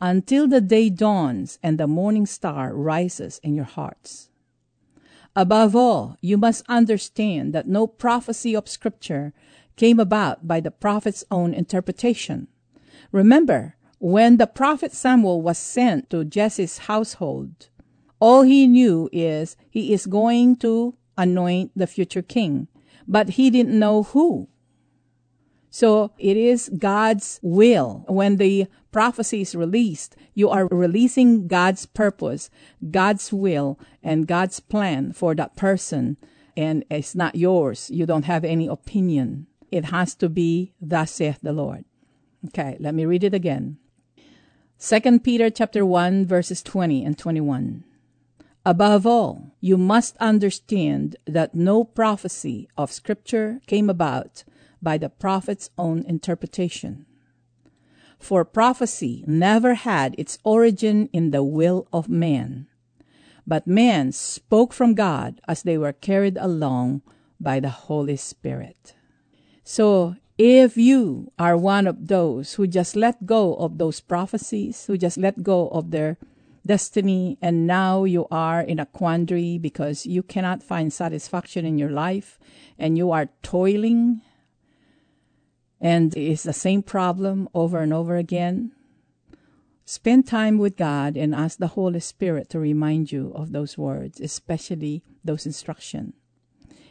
until 0.01 0.49
the 0.49 0.61
day 0.61 0.89
dawns 0.89 1.59
and 1.63 1.79
the 1.79 1.87
morning 1.87 2.27
star 2.27 2.75
rises 2.75 3.41
in 3.43 3.55
your 3.55 3.65
hearts. 3.65 4.31
Above 5.37 5.77
all, 5.77 6.17
you 6.21 6.37
must 6.37 6.65
understand 6.69 7.53
that 7.53 7.69
no 7.69 7.87
prophecy 7.87 8.55
of 8.57 8.69
Scripture 8.69 9.33
came 9.77 10.01
about 10.01 10.47
by 10.47 10.61
the 10.61 10.71
prophet's 10.71 11.25
own 11.31 11.55
interpretation. 11.55 12.49
Remember, 13.13 13.77
when 13.99 14.39
the 14.39 14.47
prophet 14.47 14.93
Samuel 14.93 15.43
was 15.43 15.59
sent 15.59 16.11
to 16.11 16.25
Jesse's 16.25 16.79
household, 16.79 17.69
all 18.19 18.43
he 18.43 18.67
knew 18.67 19.09
is 19.13 19.57
he 19.71 19.93
is 19.93 20.07
going 20.07 20.57
to 20.57 20.97
anoint 21.17 21.71
the 21.77 21.87
future 21.87 22.23
king, 22.23 22.69
but 23.07 23.31
he 23.31 23.51
didn't 23.51 23.79
know 23.79 24.03
who. 24.03 24.49
So 25.71 26.11
it 26.19 26.37
is 26.37 26.69
God's 26.77 27.39
will. 27.43 28.05
When 28.09 28.37
the 28.37 28.67
prophecy 28.91 29.43
is 29.43 29.55
released, 29.55 30.17
you 30.35 30.51
are 30.51 30.67
releasing 30.67 31.47
God's 31.47 31.87
purpose, 31.87 32.51
God's 32.91 33.33
will, 33.33 33.79
and 34.03 34.27
God's 34.27 34.59
plan 34.59 35.13
for 35.13 35.35
that 35.37 35.55
person. 35.57 36.17
And 36.57 36.85
it's 36.91 37.15
not 37.15 37.37
yours. 37.37 37.89
You 37.91 38.05
don't 38.05 38.25
have 38.25 38.45
any 38.45 38.67
opinion. 38.67 39.47
It 39.71 39.87
has 39.87 40.17
to 40.17 40.29
be, 40.29 40.73
thus 40.81 41.13
saith 41.13 41.39
the 41.41 41.53
Lord. 41.53 41.85
Okay, 42.49 42.77
let 42.81 42.95
me 42.95 43.05
read 43.05 43.23
it 43.23 43.35
again. 43.35 43.79
Second 44.77 45.23
Peter 45.23 45.51
chapter 45.51 45.87
1 45.87 46.27
verses 46.27 46.63
20 46.63 47.05
and 47.05 47.17
21. 47.17 47.85
Above 48.67 49.07
all, 49.07 49.55
you 49.61 49.77
must 49.77 50.17
understand 50.17 51.17
that 51.27 51.55
no 51.55 51.85
prophecy 51.85 52.69
of 52.77 52.93
Scripture 52.93 53.61
came 53.67 53.89
about 53.89 54.43
by 54.83 54.99
the 54.99 55.09
prophet's 55.09 55.71
own 55.77 56.05
interpretation. 56.07 57.07
For 58.19 58.45
prophecy 58.45 59.25
never 59.27 59.75
had 59.75 60.15
its 60.19 60.39
origin 60.45 61.09
in 61.13 61.31
the 61.31 61.43
will 61.43 61.89
of 61.93 62.09
man, 62.09 62.67
but 63.47 63.67
men 63.67 64.13
spoke 64.13 64.73
from 64.73 64.95
God 64.95 65.41
as 65.49 65.63
they 65.63 65.79
were 65.79 65.93
carried 65.93 66.37
along 66.37 67.03
by 67.41 67.61
the 67.61 67.71
Holy 67.71 68.17
Spirit. 68.17 68.95
So, 69.65 70.17
if 70.37 70.77
you 70.77 71.33
are 71.39 71.57
one 71.57 71.87
of 71.87 72.09
those 72.09 72.55
who 72.55 72.67
just 72.67 72.97
let 72.97 73.27
go 73.27 73.55
of 73.57 73.79
those 73.79 74.01
prophecies, 74.01 74.87
who 74.87 74.97
just 74.97 75.19
let 75.19 75.43
go 75.43 75.69
of 75.69 75.91
their 75.91 76.17
destiny, 76.67 77.39
and 77.43 77.67
now 77.67 78.05
you 78.05 78.27
are 78.31 78.61
in 78.61 78.79
a 78.79 78.87
quandary 78.87 79.59
because 79.59 80.07
you 80.07 80.23
cannot 80.23 80.63
find 80.63 80.93
satisfaction 80.93 81.65
in 81.65 81.79
your 81.79 81.91
life 81.91 82.39
and 82.79 82.97
you 82.97 83.11
are 83.11 83.29
toiling 83.43 84.23
and 85.81 86.15
it's 86.17 86.43
the 86.43 86.53
same 86.53 86.83
problem 86.83 87.49
over 87.55 87.79
and 87.79 87.93
over 87.93 88.17
again, 88.17 88.73
spend 89.85 90.27
time 90.27 90.59
with 90.59 90.77
God 90.77 91.17
and 91.17 91.35
ask 91.35 91.59
the 91.59 91.69
Holy 91.69 92.01
Spirit 92.01 92.51
to 92.51 92.61
remind 92.61 93.11
you 93.11 93.33
of 93.35 93.53
those 93.53 93.79
words, 93.79 94.21
especially 94.21 95.03
those 95.25 95.47
instructions. 95.47 96.15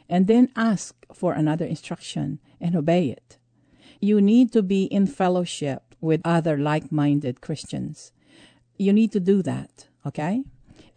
And 0.10 0.26
then 0.26 0.50
ask 0.56 0.96
for 1.14 1.34
another 1.34 1.66
instruction 1.66 2.40
and 2.60 2.76
obey 2.76 3.10
it. 3.10 3.38
You 4.02 4.20
need 4.20 4.52
to 4.54 4.64
be 4.64 4.86
in 4.86 5.06
fellowship 5.06 5.94
with 6.02 6.22
other 6.26 6.58
like 6.58 6.92
minded 6.92 7.42
Christians. 7.42 8.12
You 8.78 8.92
need 8.92 9.12
to 9.12 9.20
do 9.20 9.44
that, 9.44 9.88
okay? 10.06 10.44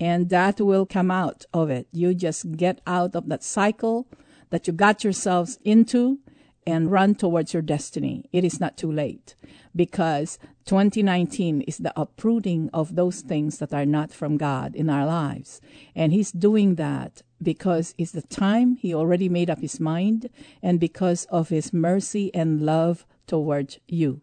And 0.01 0.31
that 0.31 0.61
will 0.61 0.87
come 0.87 1.11
out 1.11 1.45
of 1.53 1.69
it. 1.69 1.89
You 1.93 2.15
just 2.15 2.57
get 2.57 2.81
out 2.87 3.15
of 3.15 3.29
that 3.29 3.43
cycle 3.43 4.09
that 4.49 4.67
you 4.67 4.73
got 4.73 5.05
yourselves 5.05 5.59
into 5.63 6.21
and 6.67 6.91
run 6.91 7.15
towards 7.15 7.53
your 7.53 7.63
destiny. 7.63 8.29
It 8.33 8.45
is 8.45 8.61
not 8.61 8.77
too 8.77 8.91
late 8.91 9.35
because 9.75 10.39
2019 10.67 11.63
is 11.63 11.79
the 11.79 11.93
uprooting 11.99 12.71
of 12.73 12.95
those 12.95 13.21
things 13.21 13.59
that 13.59 13.73
are 13.73 13.87
not 13.87 14.13
from 14.13 14.37
God 14.37 14.75
in 14.75 14.89
our 14.89 15.07
lives. 15.07 15.61
And 15.95 16.13
He's 16.13 16.31
doing 16.31 16.77
that 16.77 17.23
because 17.43 17.95
it's 17.99 18.13
the 18.13 18.23
time 18.23 18.77
He 18.77 18.95
already 18.95 19.29
made 19.29 19.51
up 19.51 19.61
His 19.61 19.81
mind 19.81 20.31
and 20.63 20.79
because 20.79 21.25
of 21.27 21.49
His 21.49 21.73
mercy 21.73 22.33
and 22.35 22.63
love 22.63 23.05
towards 23.27 23.79
you. 23.89 24.21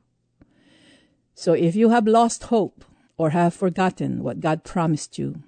So 1.33 1.53
if 1.53 1.75
you 1.75 1.89
have 1.89 2.07
lost 2.07 2.45
hope 2.45 2.83
or 3.17 3.31
have 3.31 3.53
forgotten 3.53 4.23
what 4.23 4.39
God 4.39 4.63
promised 4.63 5.17
you 5.17 5.43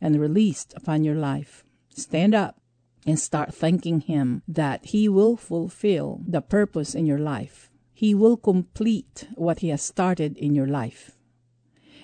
and 0.00 0.20
released 0.20 0.72
upon 0.76 1.04
your 1.04 1.14
life, 1.14 1.64
stand 1.94 2.34
up 2.34 2.61
and 3.06 3.18
start 3.18 3.54
thanking 3.54 4.00
Him 4.00 4.42
that 4.46 4.86
He 4.86 5.08
will 5.08 5.36
fulfill 5.36 6.20
the 6.26 6.40
purpose 6.40 6.94
in 6.94 7.06
your 7.06 7.18
life. 7.18 7.70
He 7.92 8.14
will 8.14 8.36
complete 8.36 9.28
what 9.34 9.60
He 9.60 9.68
has 9.68 9.82
started 9.82 10.36
in 10.36 10.54
your 10.54 10.66
life. 10.66 11.12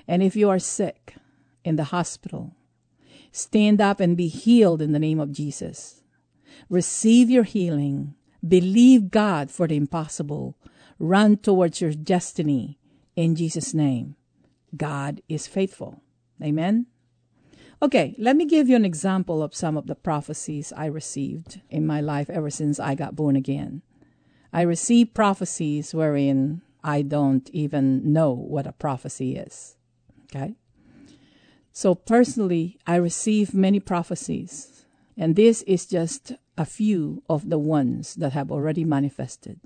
And 0.07 0.23
if 0.23 0.37
you 0.37 0.49
are 0.49 0.59
sick 0.59 1.14
in 1.64 1.76
the 1.76 1.85
hospital, 1.85 2.57
stand 3.31 3.81
up 3.81 4.00
and 4.00 4.17
be 4.17 4.28
healed 4.28 4.81
in 4.81 4.93
the 4.93 4.99
name 4.99 5.21
of 5.21 5.33
Jesus. 5.33 6.02
Receive 6.69 7.31
your 7.31 7.45
healing. 7.45 8.14
Believe 8.47 9.11
God 9.11 9.50
for 9.50 9.67
the 9.67 9.76
impossible. 9.76 10.57
Run 10.99 11.37
towards 11.37 11.81
your 11.81 11.93
destiny 11.93 12.78
in 13.17 13.35
Jesus' 13.35 13.75
name. 13.75 14.17
God 14.76 15.21
is 15.28 15.47
faithful. 15.47 16.02
Amen. 16.43 16.87
Okay, 17.80 18.16
let 18.18 18.35
me 18.35 18.44
give 18.44 18.68
you 18.68 18.75
an 18.75 18.85
example 18.85 19.40
of 19.40 19.54
some 19.54 19.76
of 19.76 19.87
the 19.87 19.94
prophecies 19.94 20.73
I 20.76 20.87
received 20.87 21.61
in 21.70 21.87
my 21.87 22.00
life 22.00 22.28
ever 22.28 22.50
since 22.50 22.80
I 22.80 22.97
got 22.97 23.14
born 23.14 23.37
again. 23.37 23.82
I 24.52 24.62
received 24.62 25.14
prophecies 25.14 25.94
wherein 25.94 26.62
I 26.82 27.02
don't 27.02 27.49
even 27.50 28.12
know 28.12 28.32
what 28.32 28.66
a 28.66 28.73
prophecy 28.73 29.37
is. 29.37 29.76
Okay? 30.35 30.56
So, 31.70 31.94
personally, 31.94 32.78
I 32.85 32.97
received 32.97 33.54
many 33.54 33.78
prophecies, 33.78 34.85
and 35.16 35.37
this 35.37 35.62
is 35.62 35.87
just 35.87 36.32
a 36.56 36.64
few 36.64 37.23
of 37.28 37.49
the 37.49 37.58
ones 37.58 38.16
that 38.16 38.32
have 38.32 38.50
already 38.50 38.85
manifested. 38.85 39.61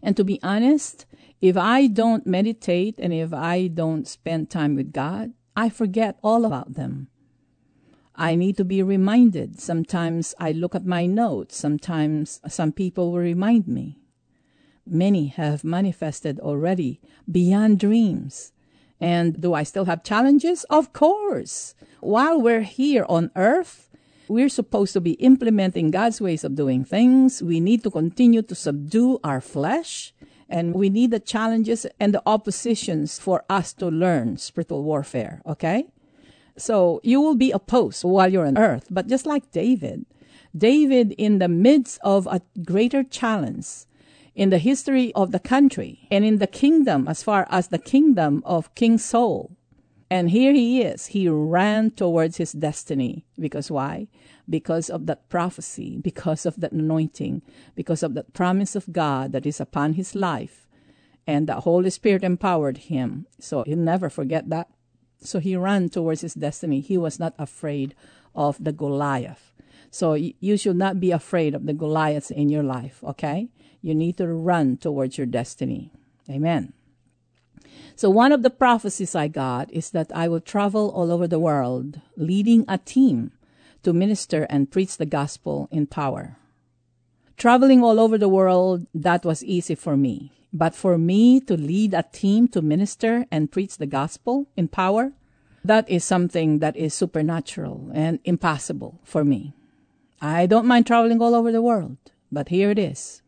And 0.00 0.16
to 0.16 0.22
be 0.22 0.38
honest, 0.44 1.06
if 1.40 1.56
I 1.56 1.88
don't 1.88 2.24
meditate 2.24 2.94
and 3.00 3.12
if 3.12 3.34
I 3.34 3.66
don't 3.66 4.06
spend 4.06 4.48
time 4.48 4.76
with 4.76 4.92
God, 4.92 5.32
I 5.56 5.68
forget 5.68 6.20
all 6.22 6.44
about 6.44 6.74
them. 6.74 7.08
I 8.18 8.34
need 8.34 8.56
to 8.56 8.64
be 8.64 8.82
reminded. 8.82 9.60
Sometimes 9.60 10.34
I 10.40 10.50
look 10.50 10.74
at 10.74 10.84
my 10.84 11.06
notes. 11.06 11.56
Sometimes 11.56 12.40
some 12.48 12.72
people 12.72 13.12
will 13.12 13.20
remind 13.20 13.68
me. 13.68 14.00
Many 14.84 15.28
have 15.28 15.62
manifested 15.62 16.40
already 16.40 17.00
beyond 17.30 17.78
dreams. 17.78 18.52
And 19.00 19.40
do 19.40 19.54
I 19.54 19.62
still 19.62 19.84
have 19.84 20.02
challenges? 20.02 20.64
Of 20.64 20.92
course. 20.92 21.76
While 22.00 22.42
we're 22.42 22.62
here 22.62 23.06
on 23.08 23.30
earth, 23.36 23.88
we're 24.26 24.48
supposed 24.48 24.94
to 24.94 25.00
be 25.00 25.12
implementing 25.12 25.92
God's 25.92 26.20
ways 26.20 26.42
of 26.42 26.56
doing 26.56 26.84
things. 26.84 27.40
We 27.40 27.60
need 27.60 27.84
to 27.84 27.90
continue 27.90 28.42
to 28.42 28.54
subdue 28.56 29.20
our 29.22 29.40
flesh. 29.40 30.12
And 30.48 30.74
we 30.74 30.90
need 30.90 31.12
the 31.12 31.20
challenges 31.20 31.86
and 32.00 32.12
the 32.12 32.22
oppositions 32.26 33.20
for 33.20 33.44
us 33.48 33.72
to 33.74 33.86
learn 33.86 34.38
spiritual 34.38 34.82
warfare. 34.82 35.40
Okay? 35.46 35.86
So 36.58 37.00
you 37.02 37.20
will 37.20 37.36
be 37.36 37.50
opposed 37.50 38.04
while 38.04 38.30
you're 38.30 38.46
on 38.46 38.58
earth. 38.58 38.86
But 38.90 39.06
just 39.06 39.26
like 39.26 39.50
David, 39.52 40.04
David, 40.56 41.12
in 41.12 41.38
the 41.38 41.48
midst 41.48 41.98
of 42.02 42.26
a 42.26 42.42
greater 42.64 43.04
challenge 43.04 43.86
in 44.34 44.50
the 44.50 44.58
history 44.58 45.12
of 45.14 45.32
the 45.32 45.40
country 45.40 46.06
and 46.10 46.24
in 46.24 46.38
the 46.38 46.46
kingdom, 46.46 47.08
as 47.08 47.22
far 47.22 47.46
as 47.50 47.68
the 47.68 47.78
kingdom 47.78 48.42
of 48.44 48.74
King 48.74 48.98
Saul, 48.98 49.56
and 50.10 50.30
here 50.30 50.52
he 50.52 50.80
is. 50.80 51.06
He 51.06 51.28
ran 51.28 51.90
towards 51.90 52.38
his 52.38 52.52
destiny. 52.52 53.26
Because 53.38 53.70
why? 53.70 54.08
Because 54.48 54.88
of 54.88 55.06
that 55.06 55.28
prophecy, 55.28 55.98
because 56.00 56.46
of 56.46 56.60
that 56.60 56.72
anointing, 56.72 57.42
because 57.74 58.02
of 58.02 58.14
that 58.14 58.32
promise 58.32 58.74
of 58.74 58.92
God 58.92 59.32
that 59.32 59.44
is 59.44 59.60
upon 59.60 59.94
his 59.94 60.14
life. 60.14 60.66
And 61.26 61.46
the 61.46 61.60
Holy 61.60 61.90
Spirit 61.90 62.24
empowered 62.24 62.78
him. 62.78 63.26
So 63.38 63.64
he'll 63.64 63.76
never 63.76 64.08
forget 64.08 64.48
that 64.48 64.68
so 65.20 65.38
he 65.38 65.56
ran 65.56 65.88
towards 65.88 66.20
his 66.20 66.34
destiny. 66.34 66.80
He 66.80 66.96
was 66.96 67.18
not 67.18 67.34
afraid 67.38 67.94
of 68.34 68.62
the 68.62 68.72
Goliath. 68.72 69.52
So 69.90 70.14
you 70.14 70.56
should 70.56 70.76
not 70.76 71.00
be 71.00 71.10
afraid 71.10 71.54
of 71.54 71.66
the 71.66 71.72
Goliaths 71.72 72.30
in 72.30 72.48
your 72.50 72.62
life, 72.62 73.02
okay? 73.02 73.48
You 73.80 73.94
need 73.94 74.16
to 74.18 74.28
run 74.28 74.76
towards 74.76 75.16
your 75.16 75.26
destiny. 75.26 75.92
Amen. 76.28 76.72
So 77.96 78.10
one 78.10 78.32
of 78.32 78.42
the 78.42 78.50
prophecies 78.50 79.14
I 79.14 79.28
got 79.28 79.72
is 79.72 79.90
that 79.90 80.12
I 80.14 80.28
will 80.28 80.40
travel 80.40 80.90
all 80.90 81.10
over 81.10 81.26
the 81.26 81.40
world 81.40 82.00
leading 82.16 82.64
a 82.68 82.78
team 82.78 83.32
to 83.82 83.92
minister 83.92 84.46
and 84.50 84.70
preach 84.70 84.96
the 84.96 85.06
gospel 85.06 85.68
in 85.72 85.86
power. 85.86 86.36
Traveling 87.36 87.82
all 87.82 87.98
over 87.98 88.18
the 88.18 88.28
world, 88.28 88.86
that 88.94 89.24
was 89.24 89.44
easy 89.44 89.74
for 89.74 89.96
me. 89.96 90.32
But 90.58 90.74
for 90.74 90.98
me 90.98 91.38
to 91.42 91.56
lead 91.56 91.94
a 91.94 92.02
team 92.02 92.48
to 92.48 92.60
minister 92.60 93.26
and 93.30 93.52
preach 93.52 93.78
the 93.78 93.86
gospel 93.86 94.48
in 94.56 94.66
power, 94.66 95.12
that 95.64 95.88
is 95.88 96.02
something 96.02 96.58
that 96.58 96.76
is 96.76 96.92
supernatural 96.94 97.92
and 97.94 98.18
impossible 98.24 98.98
for 99.04 99.24
me. 99.24 99.54
I 100.20 100.46
don't 100.46 100.66
mind 100.66 100.84
traveling 100.84 101.22
all 101.22 101.36
over 101.36 101.52
the 101.52 101.62
world, 101.62 101.98
but 102.32 102.48
here 102.48 102.72
it 102.72 102.78
is. 102.78 103.22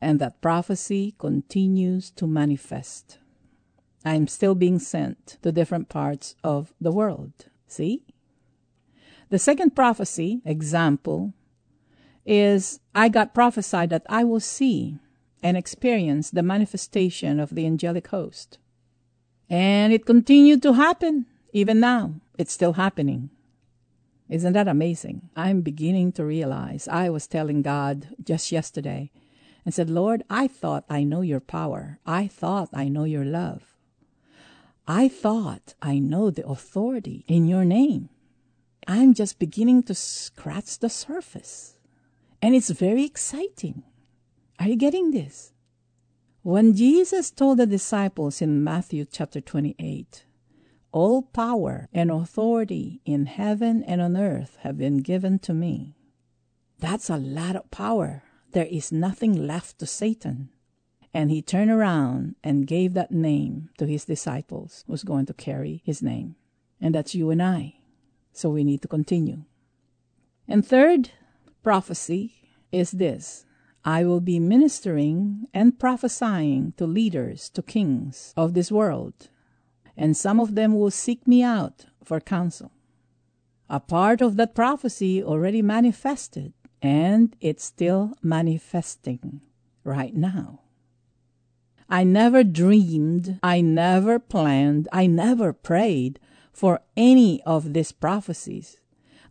And 0.00 0.20
that 0.20 0.40
prophecy 0.40 1.16
continues 1.18 2.12
to 2.12 2.28
manifest. 2.28 3.18
I'm 4.04 4.28
still 4.28 4.54
being 4.54 4.78
sent 4.78 5.38
to 5.42 5.50
different 5.50 5.88
parts 5.88 6.36
of 6.44 6.72
the 6.80 6.92
world. 6.92 7.46
See? 7.66 8.04
The 9.30 9.40
second 9.40 9.74
prophecy, 9.74 10.42
example, 10.44 11.34
is 12.24 12.78
I 12.94 13.08
got 13.08 13.34
prophesied 13.34 13.90
that 13.90 14.06
I 14.08 14.22
will 14.22 14.38
see 14.38 15.00
and 15.42 15.56
experience 15.56 16.30
the 16.30 16.42
manifestation 16.42 17.38
of 17.40 17.54
the 17.54 17.66
angelic 17.66 18.08
host. 18.08 18.58
And 19.48 19.92
it 19.92 20.06
continued 20.06 20.62
to 20.62 20.72
happen 20.72 21.26
even 21.52 21.80
now. 21.80 22.14
It's 22.38 22.52
still 22.52 22.74
happening. 22.74 23.30
Isn't 24.28 24.54
that 24.54 24.68
amazing? 24.68 25.30
I'm 25.36 25.60
beginning 25.60 26.12
to 26.12 26.24
realize. 26.24 26.88
I 26.88 27.10
was 27.10 27.26
telling 27.26 27.62
God 27.62 28.08
just 28.22 28.50
yesterday 28.50 29.12
and 29.64 29.72
said, 29.72 29.88
Lord, 29.88 30.24
I 30.28 30.48
thought 30.48 30.84
I 30.90 31.04
know 31.04 31.20
your 31.20 31.40
power. 31.40 31.98
I 32.04 32.26
thought 32.26 32.68
I 32.72 32.88
know 32.88 33.04
your 33.04 33.24
love. 33.24 33.76
I 34.88 35.08
thought 35.08 35.74
I 35.80 35.98
know 35.98 36.30
the 36.30 36.46
authority 36.46 37.24
in 37.28 37.46
your 37.46 37.64
name. 37.64 38.08
I'm 38.86 39.14
just 39.14 39.38
beginning 39.38 39.82
to 39.84 39.94
scratch 39.94 40.78
the 40.78 40.88
surface. 40.88 41.76
And 42.40 42.54
it's 42.54 42.70
very 42.70 43.04
exciting. 43.04 43.82
Are 44.58 44.68
you 44.68 44.76
getting 44.76 45.10
this? 45.10 45.52
When 46.42 46.74
Jesus 46.74 47.30
told 47.30 47.58
the 47.58 47.66
disciples 47.66 48.40
in 48.40 48.64
Matthew 48.64 49.04
chapter 49.04 49.40
28, 49.40 50.24
all 50.92 51.22
power 51.22 51.88
and 51.92 52.10
authority 52.10 53.00
in 53.04 53.26
heaven 53.26 53.82
and 53.84 54.00
on 54.00 54.16
earth 54.16 54.56
have 54.60 54.78
been 54.78 54.98
given 54.98 55.38
to 55.40 55.52
me. 55.52 55.96
That's 56.78 57.10
a 57.10 57.16
lot 57.16 57.56
of 57.56 57.70
power. 57.70 58.22
There 58.52 58.66
is 58.66 58.92
nothing 58.92 59.46
left 59.46 59.78
to 59.80 59.86
Satan. 59.86 60.50
And 61.12 61.30
he 61.30 61.42
turned 61.42 61.70
around 61.70 62.36
and 62.44 62.66
gave 62.66 62.94
that 62.94 63.10
name 63.10 63.70
to 63.78 63.86
his 63.86 64.04
disciples 64.04 64.84
who's 64.86 65.02
going 65.02 65.26
to 65.26 65.34
carry 65.34 65.82
his 65.84 66.02
name. 66.02 66.36
And 66.80 66.94
that's 66.94 67.14
you 67.14 67.30
and 67.30 67.42
I. 67.42 67.76
So 68.32 68.50
we 68.50 68.64
need 68.64 68.82
to 68.82 68.88
continue. 68.88 69.44
And 70.46 70.66
third 70.66 71.10
prophecy 71.62 72.50
is 72.70 72.90
this 72.92 73.45
I 73.86 74.04
will 74.04 74.20
be 74.20 74.40
ministering 74.40 75.46
and 75.54 75.78
prophesying 75.78 76.72
to 76.76 76.88
leaders, 76.88 77.48
to 77.50 77.62
kings 77.62 78.34
of 78.36 78.52
this 78.52 78.72
world, 78.72 79.28
and 79.96 80.16
some 80.16 80.40
of 80.40 80.56
them 80.56 80.76
will 80.76 80.90
seek 80.90 81.28
me 81.28 81.44
out 81.44 81.86
for 82.02 82.18
counsel. 82.18 82.72
A 83.70 83.78
part 83.78 84.20
of 84.20 84.34
that 84.36 84.56
prophecy 84.56 85.22
already 85.22 85.62
manifested, 85.62 86.52
and 86.82 87.36
it's 87.40 87.64
still 87.64 88.14
manifesting 88.22 89.40
right 89.84 90.16
now. 90.16 90.62
I 91.88 92.02
never 92.02 92.42
dreamed, 92.42 93.38
I 93.40 93.60
never 93.60 94.18
planned, 94.18 94.88
I 94.92 95.06
never 95.06 95.52
prayed 95.52 96.18
for 96.52 96.80
any 96.96 97.40
of 97.44 97.72
these 97.72 97.92
prophecies. 97.92 98.80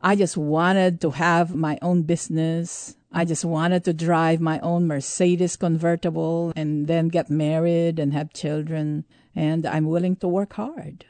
I 0.01 0.15
just 0.15 0.37
wanted 0.37 1.01
to 1.01 1.11
have 1.11 1.55
my 1.55 1.77
own 1.81 2.03
business. 2.03 2.95
I 3.11 3.25
just 3.25 3.45
wanted 3.45 3.83
to 3.85 3.93
drive 3.93 4.41
my 4.41 4.59
own 4.59 4.87
Mercedes 4.87 5.55
convertible 5.55 6.53
and 6.55 6.87
then 6.87 7.07
get 7.07 7.29
married 7.29 7.97
and 7.99 8.13
have 8.13 8.33
children. 8.33 9.05
And 9.35 9.65
I'm 9.65 9.85
willing 9.85 10.15
to 10.17 10.27
work 10.27 10.53
hard. 10.53 11.05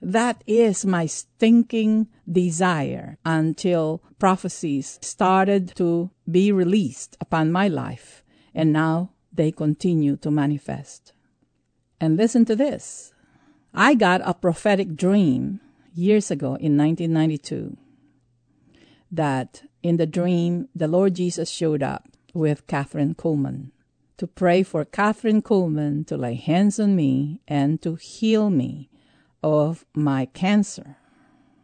That 0.00 0.42
is 0.46 0.84
my 0.84 1.06
stinking 1.06 2.08
desire 2.30 3.18
until 3.24 4.02
prophecies 4.18 4.98
started 5.00 5.76
to 5.76 6.10
be 6.28 6.50
released 6.50 7.16
upon 7.20 7.52
my 7.52 7.68
life. 7.68 8.24
And 8.54 8.72
now 8.72 9.10
they 9.32 9.52
continue 9.52 10.16
to 10.16 10.30
manifest. 10.30 11.12
And 12.00 12.16
listen 12.16 12.44
to 12.46 12.56
this. 12.56 13.12
I 13.72 13.94
got 13.94 14.20
a 14.24 14.34
prophetic 14.34 14.96
dream 14.96 15.60
years 15.94 16.30
ago 16.30 16.56
in 16.56 16.76
1992 16.76 17.76
that 19.12 19.62
in 19.82 19.98
the 19.98 20.06
dream 20.06 20.68
the 20.74 20.88
Lord 20.88 21.14
Jesus 21.14 21.50
showed 21.50 21.82
up 21.82 22.08
with 22.34 22.66
Kathryn 22.66 23.14
Kuhlman 23.14 23.70
to 24.16 24.26
pray 24.26 24.62
for 24.62 24.84
Kathryn 24.84 25.42
Kuhlman 25.42 26.06
to 26.06 26.16
lay 26.16 26.34
hands 26.34 26.78
on 26.78 26.96
me 26.96 27.40
and 27.48 27.82
to 27.82 27.96
heal 27.96 28.50
me 28.50 28.88
of 29.42 29.84
my 29.94 30.26
cancer. 30.26 30.96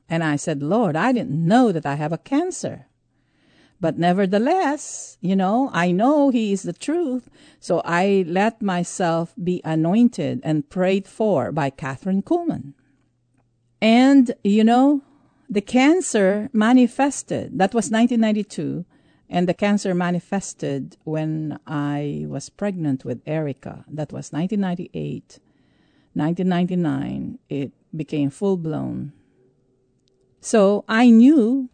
And 0.08 0.24
I 0.24 0.36
said, 0.36 0.62
Lord, 0.62 0.96
I 0.96 1.12
didn't 1.12 1.46
know 1.46 1.70
that 1.70 1.86
I 1.86 1.94
have 1.94 2.12
a 2.12 2.18
cancer. 2.18 2.86
But 3.80 3.96
nevertheless, 3.98 5.18
you 5.20 5.36
know, 5.36 5.70
I 5.72 5.92
know 5.92 6.30
He 6.30 6.52
is 6.52 6.64
the 6.64 6.72
truth. 6.72 7.30
So 7.60 7.80
I 7.84 8.24
let 8.26 8.60
myself 8.60 9.34
be 9.40 9.60
anointed 9.64 10.40
and 10.42 10.68
prayed 10.68 11.06
for 11.06 11.52
by 11.52 11.70
Kathryn 11.70 12.24
Kuhlman. 12.24 12.74
And, 13.80 14.34
you 14.42 14.64
know, 14.64 15.02
the 15.48 15.60
cancer 15.60 16.50
manifested. 16.52 17.58
That 17.58 17.74
was 17.74 17.90
1992. 17.90 18.84
And 19.30 19.46
the 19.46 19.54
cancer 19.54 19.94
manifested 19.94 20.96
when 21.04 21.58
I 21.66 22.24
was 22.28 22.48
pregnant 22.48 23.04
with 23.04 23.20
Erica. 23.26 23.84
That 23.88 24.10
was 24.10 24.32
1998. 24.32 25.38
1999, 26.14 27.38
it 27.48 27.72
became 27.94 28.30
full 28.30 28.56
blown. 28.56 29.12
So 30.40 30.84
I 30.88 31.10
knew, 31.10 31.68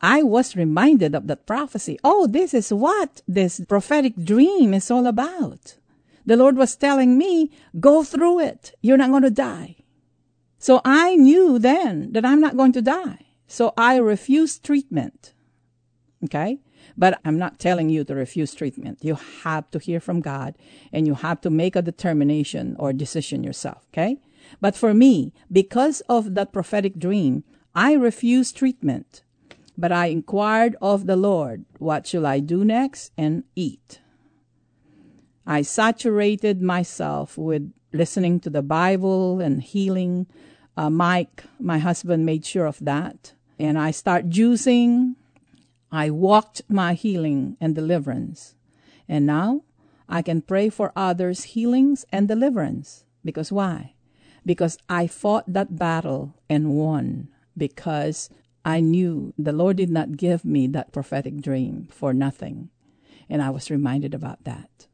I 0.00 0.22
was 0.22 0.54
reminded 0.54 1.14
of 1.14 1.26
that 1.26 1.46
prophecy. 1.46 1.98
Oh, 2.04 2.26
this 2.26 2.52
is 2.54 2.72
what 2.72 3.22
this 3.26 3.60
prophetic 3.66 4.14
dream 4.22 4.74
is 4.74 4.90
all 4.90 5.06
about. 5.06 5.76
The 6.26 6.36
Lord 6.36 6.56
was 6.56 6.76
telling 6.76 7.16
me, 7.16 7.50
go 7.80 8.04
through 8.04 8.40
it. 8.40 8.74
You're 8.82 8.98
not 8.98 9.10
going 9.10 9.22
to 9.22 9.30
die. 9.30 9.76
So 10.58 10.80
I 10.84 11.16
knew 11.16 11.58
then 11.58 12.12
that 12.12 12.24
I'm 12.24 12.40
not 12.40 12.56
going 12.56 12.72
to 12.72 12.82
die. 12.82 13.26
So 13.46 13.72
I 13.76 13.96
refused 13.96 14.64
treatment. 14.64 15.32
Okay? 16.24 16.58
But 16.96 17.20
I'm 17.24 17.38
not 17.38 17.58
telling 17.58 17.90
you 17.90 18.04
to 18.04 18.14
refuse 18.14 18.54
treatment. 18.54 18.98
You 19.02 19.16
have 19.44 19.70
to 19.70 19.78
hear 19.78 20.00
from 20.00 20.20
God 20.20 20.56
and 20.92 21.06
you 21.06 21.14
have 21.14 21.40
to 21.42 21.50
make 21.50 21.76
a 21.76 21.82
determination 21.82 22.74
or 22.78 22.92
decision 22.92 23.44
yourself. 23.44 23.86
Okay? 23.92 24.18
But 24.60 24.74
for 24.76 24.94
me, 24.94 25.32
because 25.50 26.00
of 26.08 26.34
that 26.34 26.52
prophetic 26.52 26.98
dream, 26.98 27.44
I 27.74 27.92
refused 27.92 28.56
treatment. 28.56 29.22
But 29.76 29.92
I 29.92 30.06
inquired 30.06 30.76
of 30.82 31.06
the 31.06 31.16
Lord, 31.16 31.64
what 31.78 32.06
shall 32.06 32.26
I 32.26 32.40
do 32.40 32.64
next? 32.64 33.12
And 33.16 33.44
eat. 33.54 34.00
I 35.46 35.62
saturated 35.62 36.60
myself 36.60 37.38
with 37.38 37.72
listening 37.92 38.40
to 38.40 38.50
the 38.50 38.62
Bible 38.62 39.40
and 39.40 39.62
healing. 39.62 40.26
Uh, 40.76 40.90
Mike, 40.90 41.44
my 41.58 41.78
husband, 41.78 42.24
made 42.26 42.44
sure 42.44 42.66
of 42.66 42.78
that. 42.80 43.34
And 43.58 43.78
I 43.78 43.90
start 43.90 44.28
juicing. 44.28 45.16
I 45.90 46.10
walked 46.10 46.62
my 46.68 46.94
healing 46.94 47.56
and 47.60 47.74
deliverance. 47.74 48.54
And 49.08 49.26
now 49.26 49.62
I 50.08 50.22
can 50.22 50.42
pray 50.42 50.68
for 50.68 50.92
others' 50.94 51.56
healings 51.56 52.04
and 52.12 52.28
deliverance. 52.28 53.04
Because 53.24 53.50
why? 53.50 53.94
Because 54.46 54.78
I 54.88 55.06
fought 55.06 55.52
that 55.52 55.76
battle 55.78 56.34
and 56.48 56.76
won. 56.76 57.28
Because 57.56 58.30
I 58.64 58.80
knew 58.80 59.32
the 59.38 59.52
Lord 59.52 59.78
did 59.78 59.90
not 59.90 60.16
give 60.16 60.44
me 60.44 60.66
that 60.68 60.92
prophetic 60.92 61.40
dream 61.40 61.88
for 61.90 62.12
nothing. 62.12 62.70
And 63.28 63.42
I 63.42 63.50
was 63.50 63.70
reminded 63.70 64.14
about 64.14 64.44
that. 64.44 64.86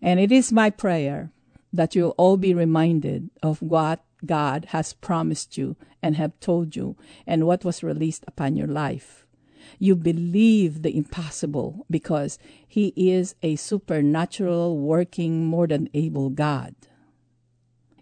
And 0.00 0.20
it 0.20 0.30
is 0.30 0.52
my 0.52 0.70
prayer 0.70 1.31
that 1.72 1.94
you'll 1.94 2.14
all 2.18 2.36
be 2.36 2.54
reminded 2.54 3.30
of 3.42 3.62
what 3.62 4.04
God 4.24 4.66
has 4.66 4.92
promised 4.92 5.56
you 5.56 5.76
and 6.02 6.16
have 6.16 6.38
told 6.40 6.76
you 6.76 6.96
and 7.26 7.46
what 7.46 7.64
was 7.64 7.82
released 7.82 8.24
upon 8.26 8.56
your 8.56 8.68
life. 8.68 9.26
You 9.78 9.96
believe 9.96 10.82
the 10.82 10.96
impossible 10.96 11.86
because 11.90 12.38
He 12.66 12.92
is 12.96 13.34
a 13.42 13.56
supernatural, 13.56 14.78
working, 14.78 15.46
more 15.46 15.66
than 15.66 15.88
able 15.94 16.30
God. 16.30 16.74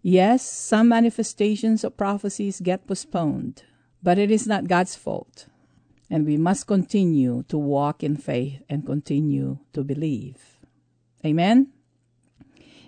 Yes, 0.02 0.42
some 0.42 0.88
manifestations 0.88 1.85
of 1.85 1.96
prophecies 1.96 2.61
get 2.61 2.87
postponed, 2.87 3.64
but 4.02 4.18
it 4.18 4.30
is 4.30 4.46
not 4.46 4.68
God's 4.68 4.96
fault. 4.96 5.46
And 6.09 6.26
we 6.26 6.37
must 6.37 6.66
continue 6.66 7.44
to 7.48 7.59
walk 7.59 8.02
in 8.02 8.16
faith 8.16 8.62
and 8.68 8.85
continue 8.85 9.59
to 9.74 9.85
believe. 9.85 10.59
Amen? 11.24 11.68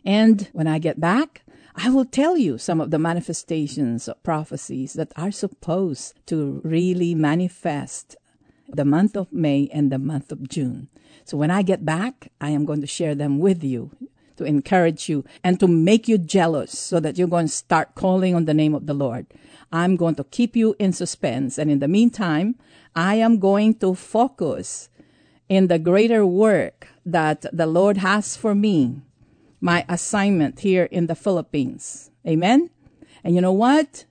And 0.04 0.48
when 0.52 0.66
I 0.66 0.78
get 0.78 1.00
back, 1.00 1.42
I 1.74 1.88
will 1.90 2.04
tell 2.04 2.36
you 2.36 2.58
some 2.58 2.80
of 2.80 2.90
the 2.90 2.98
manifestations 2.98 4.08
of 4.08 4.22
prophecies 4.22 4.92
that 4.94 5.12
are 5.16 5.30
supposed 5.30 6.14
to 6.26 6.60
really 6.64 7.14
manifest 7.14 8.16
the 8.68 8.84
month 8.84 9.16
of 9.16 9.32
May 9.32 9.68
and 9.72 9.90
the 9.90 9.98
month 9.98 10.32
of 10.32 10.48
June. 10.48 10.88
So 11.24 11.36
when 11.36 11.50
I 11.50 11.62
get 11.62 11.84
back, 11.84 12.30
I 12.40 12.50
am 12.50 12.64
going 12.64 12.80
to 12.80 12.86
share 12.86 13.14
them 13.14 13.38
with 13.38 13.62
you 13.62 13.90
to 14.36 14.44
encourage 14.44 15.08
you 15.08 15.24
and 15.44 15.60
to 15.60 15.68
make 15.68 16.08
you 16.08 16.18
jealous 16.18 16.78
so 16.78 17.00
that 17.00 17.16
you're 17.16 17.28
going 17.28 17.46
to 17.46 17.52
start 17.52 17.94
calling 17.94 18.34
on 18.34 18.44
the 18.44 18.54
name 18.54 18.74
of 18.74 18.86
the 18.86 18.94
Lord. 18.94 19.26
I'm 19.70 19.96
going 19.96 20.16
to 20.16 20.24
keep 20.24 20.56
you 20.56 20.74
in 20.78 20.92
suspense. 20.92 21.58
And 21.58 21.70
in 21.70 21.78
the 21.78 21.88
meantime, 21.88 22.56
I 22.94 23.16
am 23.16 23.38
going 23.38 23.74
to 23.76 23.94
focus 23.94 24.88
in 25.48 25.68
the 25.68 25.78
greater 25.78 26.26
work 26.26 26.88
that 27.06 27.46
the 27.52 27.66
Lord 27.66 27.98
has 27.98 28.36
for 28.36 28.54
me 28.54 29.02
my 29.62 29.86
assignment 29.88 30.60
here 30.60 30.84
in 30.90 31.06
the 31.06 31.14
Philippines. 31.14 32.10
Amen. 32.26 32.68
And 33.22 33.34
you 33.34 33.40
know 33.40 33.52
what? 33.52 34.04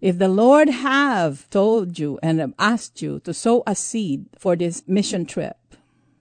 If 0.00 0.18
the 0.18 0.28
Lord 0.28 0.68
have 0.68 1.50
told 1.50 1.98
you 1.98 2.18
and 2.22 2.54
asked 2.58 3.02
you 3.02 3.18
to 3.20 3.34
sow 3.34 3.64
a 3.66 3.74
seed 3.74 4.26
for 4.38 4.54
this 4.54 4.84
mission 4.86 5.26
trip, 5.26 5.56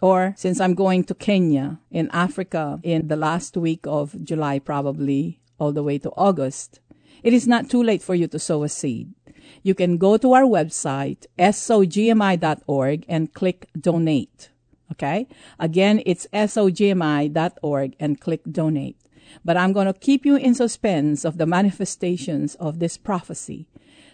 or 0.01 0.33
since 0.35 0.59
I'm 0.59 0.73
going 0.73 1.03
to 1.05 1.13
Kenya 1.13 1.79
in 1.91 2.09
Africa 2.11 2.79
in 2.81 3.07
the 3.07 3.15
last 3.15 3.55
week 3.55 3.85
of 3.85 4.23
July, 4.23 4.57
probably 4.59 5.39
all 5.59 5.71
the 5.71 5.83
way 5.83 5.99
to 5.99 6.09
August, 6.17 6.79
it 7.21 7.33
is 7.33 7.47
not 7.47 7.69
too 7.69 7.83
late 7.83 8.01
for 8.01 8.15
you 8.15 8.27
to 8.27 8.39
sow 8.39 8.63
a 8.63 8.69
seed. 8.69 9.13
You 9.61 9.75
can 9.75 9.97
go 9.97 10.17
to 10.17 10.33
our 10.33 10.43
website, 10.43 11.25
sogmi.org, 11.37 13.05
and 13.07 13.33
click 13.33 13.69
donate. 13.79 14.49
Okay? 14.91 15.27
Again, 15.59 16.01
it's 16.05 16.27
sogmi.org 16.33 17.95
and 17.99 18.21
click 18.21 18.41
donate. 18.49 18.97
But 19.43 19.57
I'm 19.57 19.73
going 19.73 19.87
to 19.87 19.93
keep 19.93 20.25
you 20.25 20.35
in 20.35 20.53
suspense 20.53 21.25
of 21.25 21.37
the 21.37 21.45
manifestations 21.45 22.55
of 22.55 22.79
this 22.79 22.97
prophecy 22.97 23.67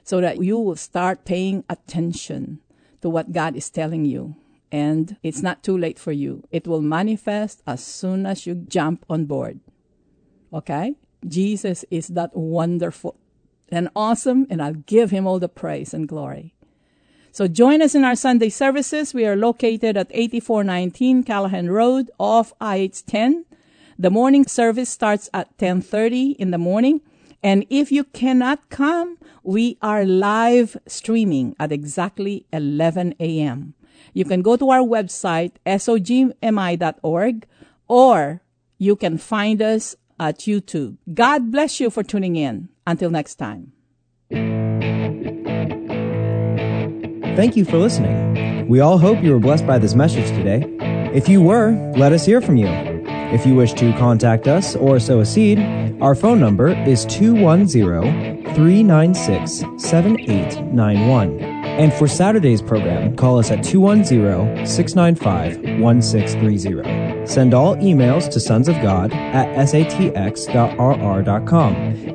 so 0.04 0.22
that 0.22 0.42
you 0.42 0.58
will 0.58 0.76
start 0.76 1.26
paying 1.26 1.64
attention 1.70 2.60
to 3.02 3.10
what 3.10 3.32
God 3.32 3.56
is 3.56 3.70
telling 3.70 4.06
you. 4.06 4.36
And 4.72 5.18
it's 5.22 5.42
not 5.42 5.64
too 5.64 5.78
late 5.78 6.00
for 6.00 6.14
you. 6.14 6.44
It 6.50 6.68
will 6.68 6.82
manifest 6.82 7.62
as 7.68 7.84
soon 7.84 8.26
as 8.26 8.48
you 8.48 8.56
jump 8.56 9.06
on 9.10 9.26
board. 9.26 9.60
Okay? 10.54 10.96
Jesus 11.28 11.84
is 11.92 12.08
that 12.10 12.36
wonderful 12.36 13.18
and 13.70 13.90
awesome, 13.96 14.48
and 14.50 14.62
I'll 14.62 14.74
give 14.74 15.12
him 15.12 15.26
all 15.26 15.40
the 15.40 15.50
praise 15.50 15.94
and 15.94 16.08
glory. 16.08 16.54
So 17.32 17.48
join 17.48 17.82
us 17.82 17.96
in 17.96 18.04
our 18.04 18.16
Sunday 18.16 18.50
services. 18.50 19.14
We 19.14 19.26
are 19.26 19.38
located 19.38 19.96
at 19.96 20.12
8419 20.12 21.24
Callahan 21.24 21.70
Road 21.70 22.12
off 22.20 22.52
IH 22.60 23.04
10. 23.08 23.46
The 23.98 24.10
morning 24.10 24.46
service 24.46 24.90
starts 24.90 25.30
at 25.34 25.58
10:30 25.58 26.36
in 26.38 26.52
the 26.52 26.58
morning, 26.58 27.02
and 27.42 27.66
if 27.70 27.92
you 27.92 28.04
cannot 28.04 28.70
come, 28.70 29.18
we 29.44 29.78
are 29.82 30.04
live 30.04 30.76
streaming 30.88 31.56
at 31.60 31.72
exactly 31.72 32.46
11 32.52 33.16
a.m. 33.20 33.76
You 34.14 34.26
can 34.26 34.42
go 34.42 34.58
to 34.58 34.70
our 34.70 34.84
website 34.84 35.54
sogmi.org 35.66 37.46
or 37.88 38.42
you 38.78 38.96
can 38.96 39.18
find 39.18 39.62
us 39.62 39.96
at 40.20 40.40
YouTube. 40.40 40.98
God 41.14 41.52
bless 41.52 41.80
you 41.80 41.90
for 41.90 42.04
tuning 42.04 42.36
in. 42.36 42.70
Until 42.86 43.10
next 43.12 43.36
time. 43.36 43.74
Thank 47.36 47.56
you 47.56 47.66
for 47.66 47.78
listening. 47.78 48.68
We 48.68 48.80
all 48.82 48.98
hope 48.98 49.24
you 49.24 49.32
were 49.32 49.40
blessed 49.40 49.66
by 49.66 49.78
this 49.80 49.96
message 49.96 50.28
today. 50.30 50.66
If 51.14 51.28
you 51.28 51.42
were, 51.42 51.72
let 51.96 52.14
us 52.14 52.26
hear 52.26 52.42
from 52.42 52.58
you. 52.58 52.68
If 52.68 53.46
you 53.46 53.56
wish 53.56 53.74
to 53.74 53.94
contact 53.94 54.48
us 54.48 54.76
or 54.76 55.00
sow 55.00 55.22
a 55.22 55.26
seed, 55.26 55.60
our 56.02 56.16
phone 56.16 56.40
number 56.40 56.70
is 56.70 57.06
210 57.06 58.44
396 58.56 59.64
7891. 59.78 61.40
And 61.40 61.94
for 61.94 62.08
Saturday's 62.08 62.62
program, 62.62 63.16
call 63.16 63.40
us 63.40 63.50
at 63.50 63.64
210 63.64 64.66
695 64.66 65.80
1630. 65.80 67.26
Send 67.26 67.54
all 67.54 67.78
emails 67.78 68.30
to 68.32 68.40
sons 68.40 68.68
of 68.68 68.76
God 68.82 69.14
at 69.14 69.48
satx.rr.com 69.68 70.16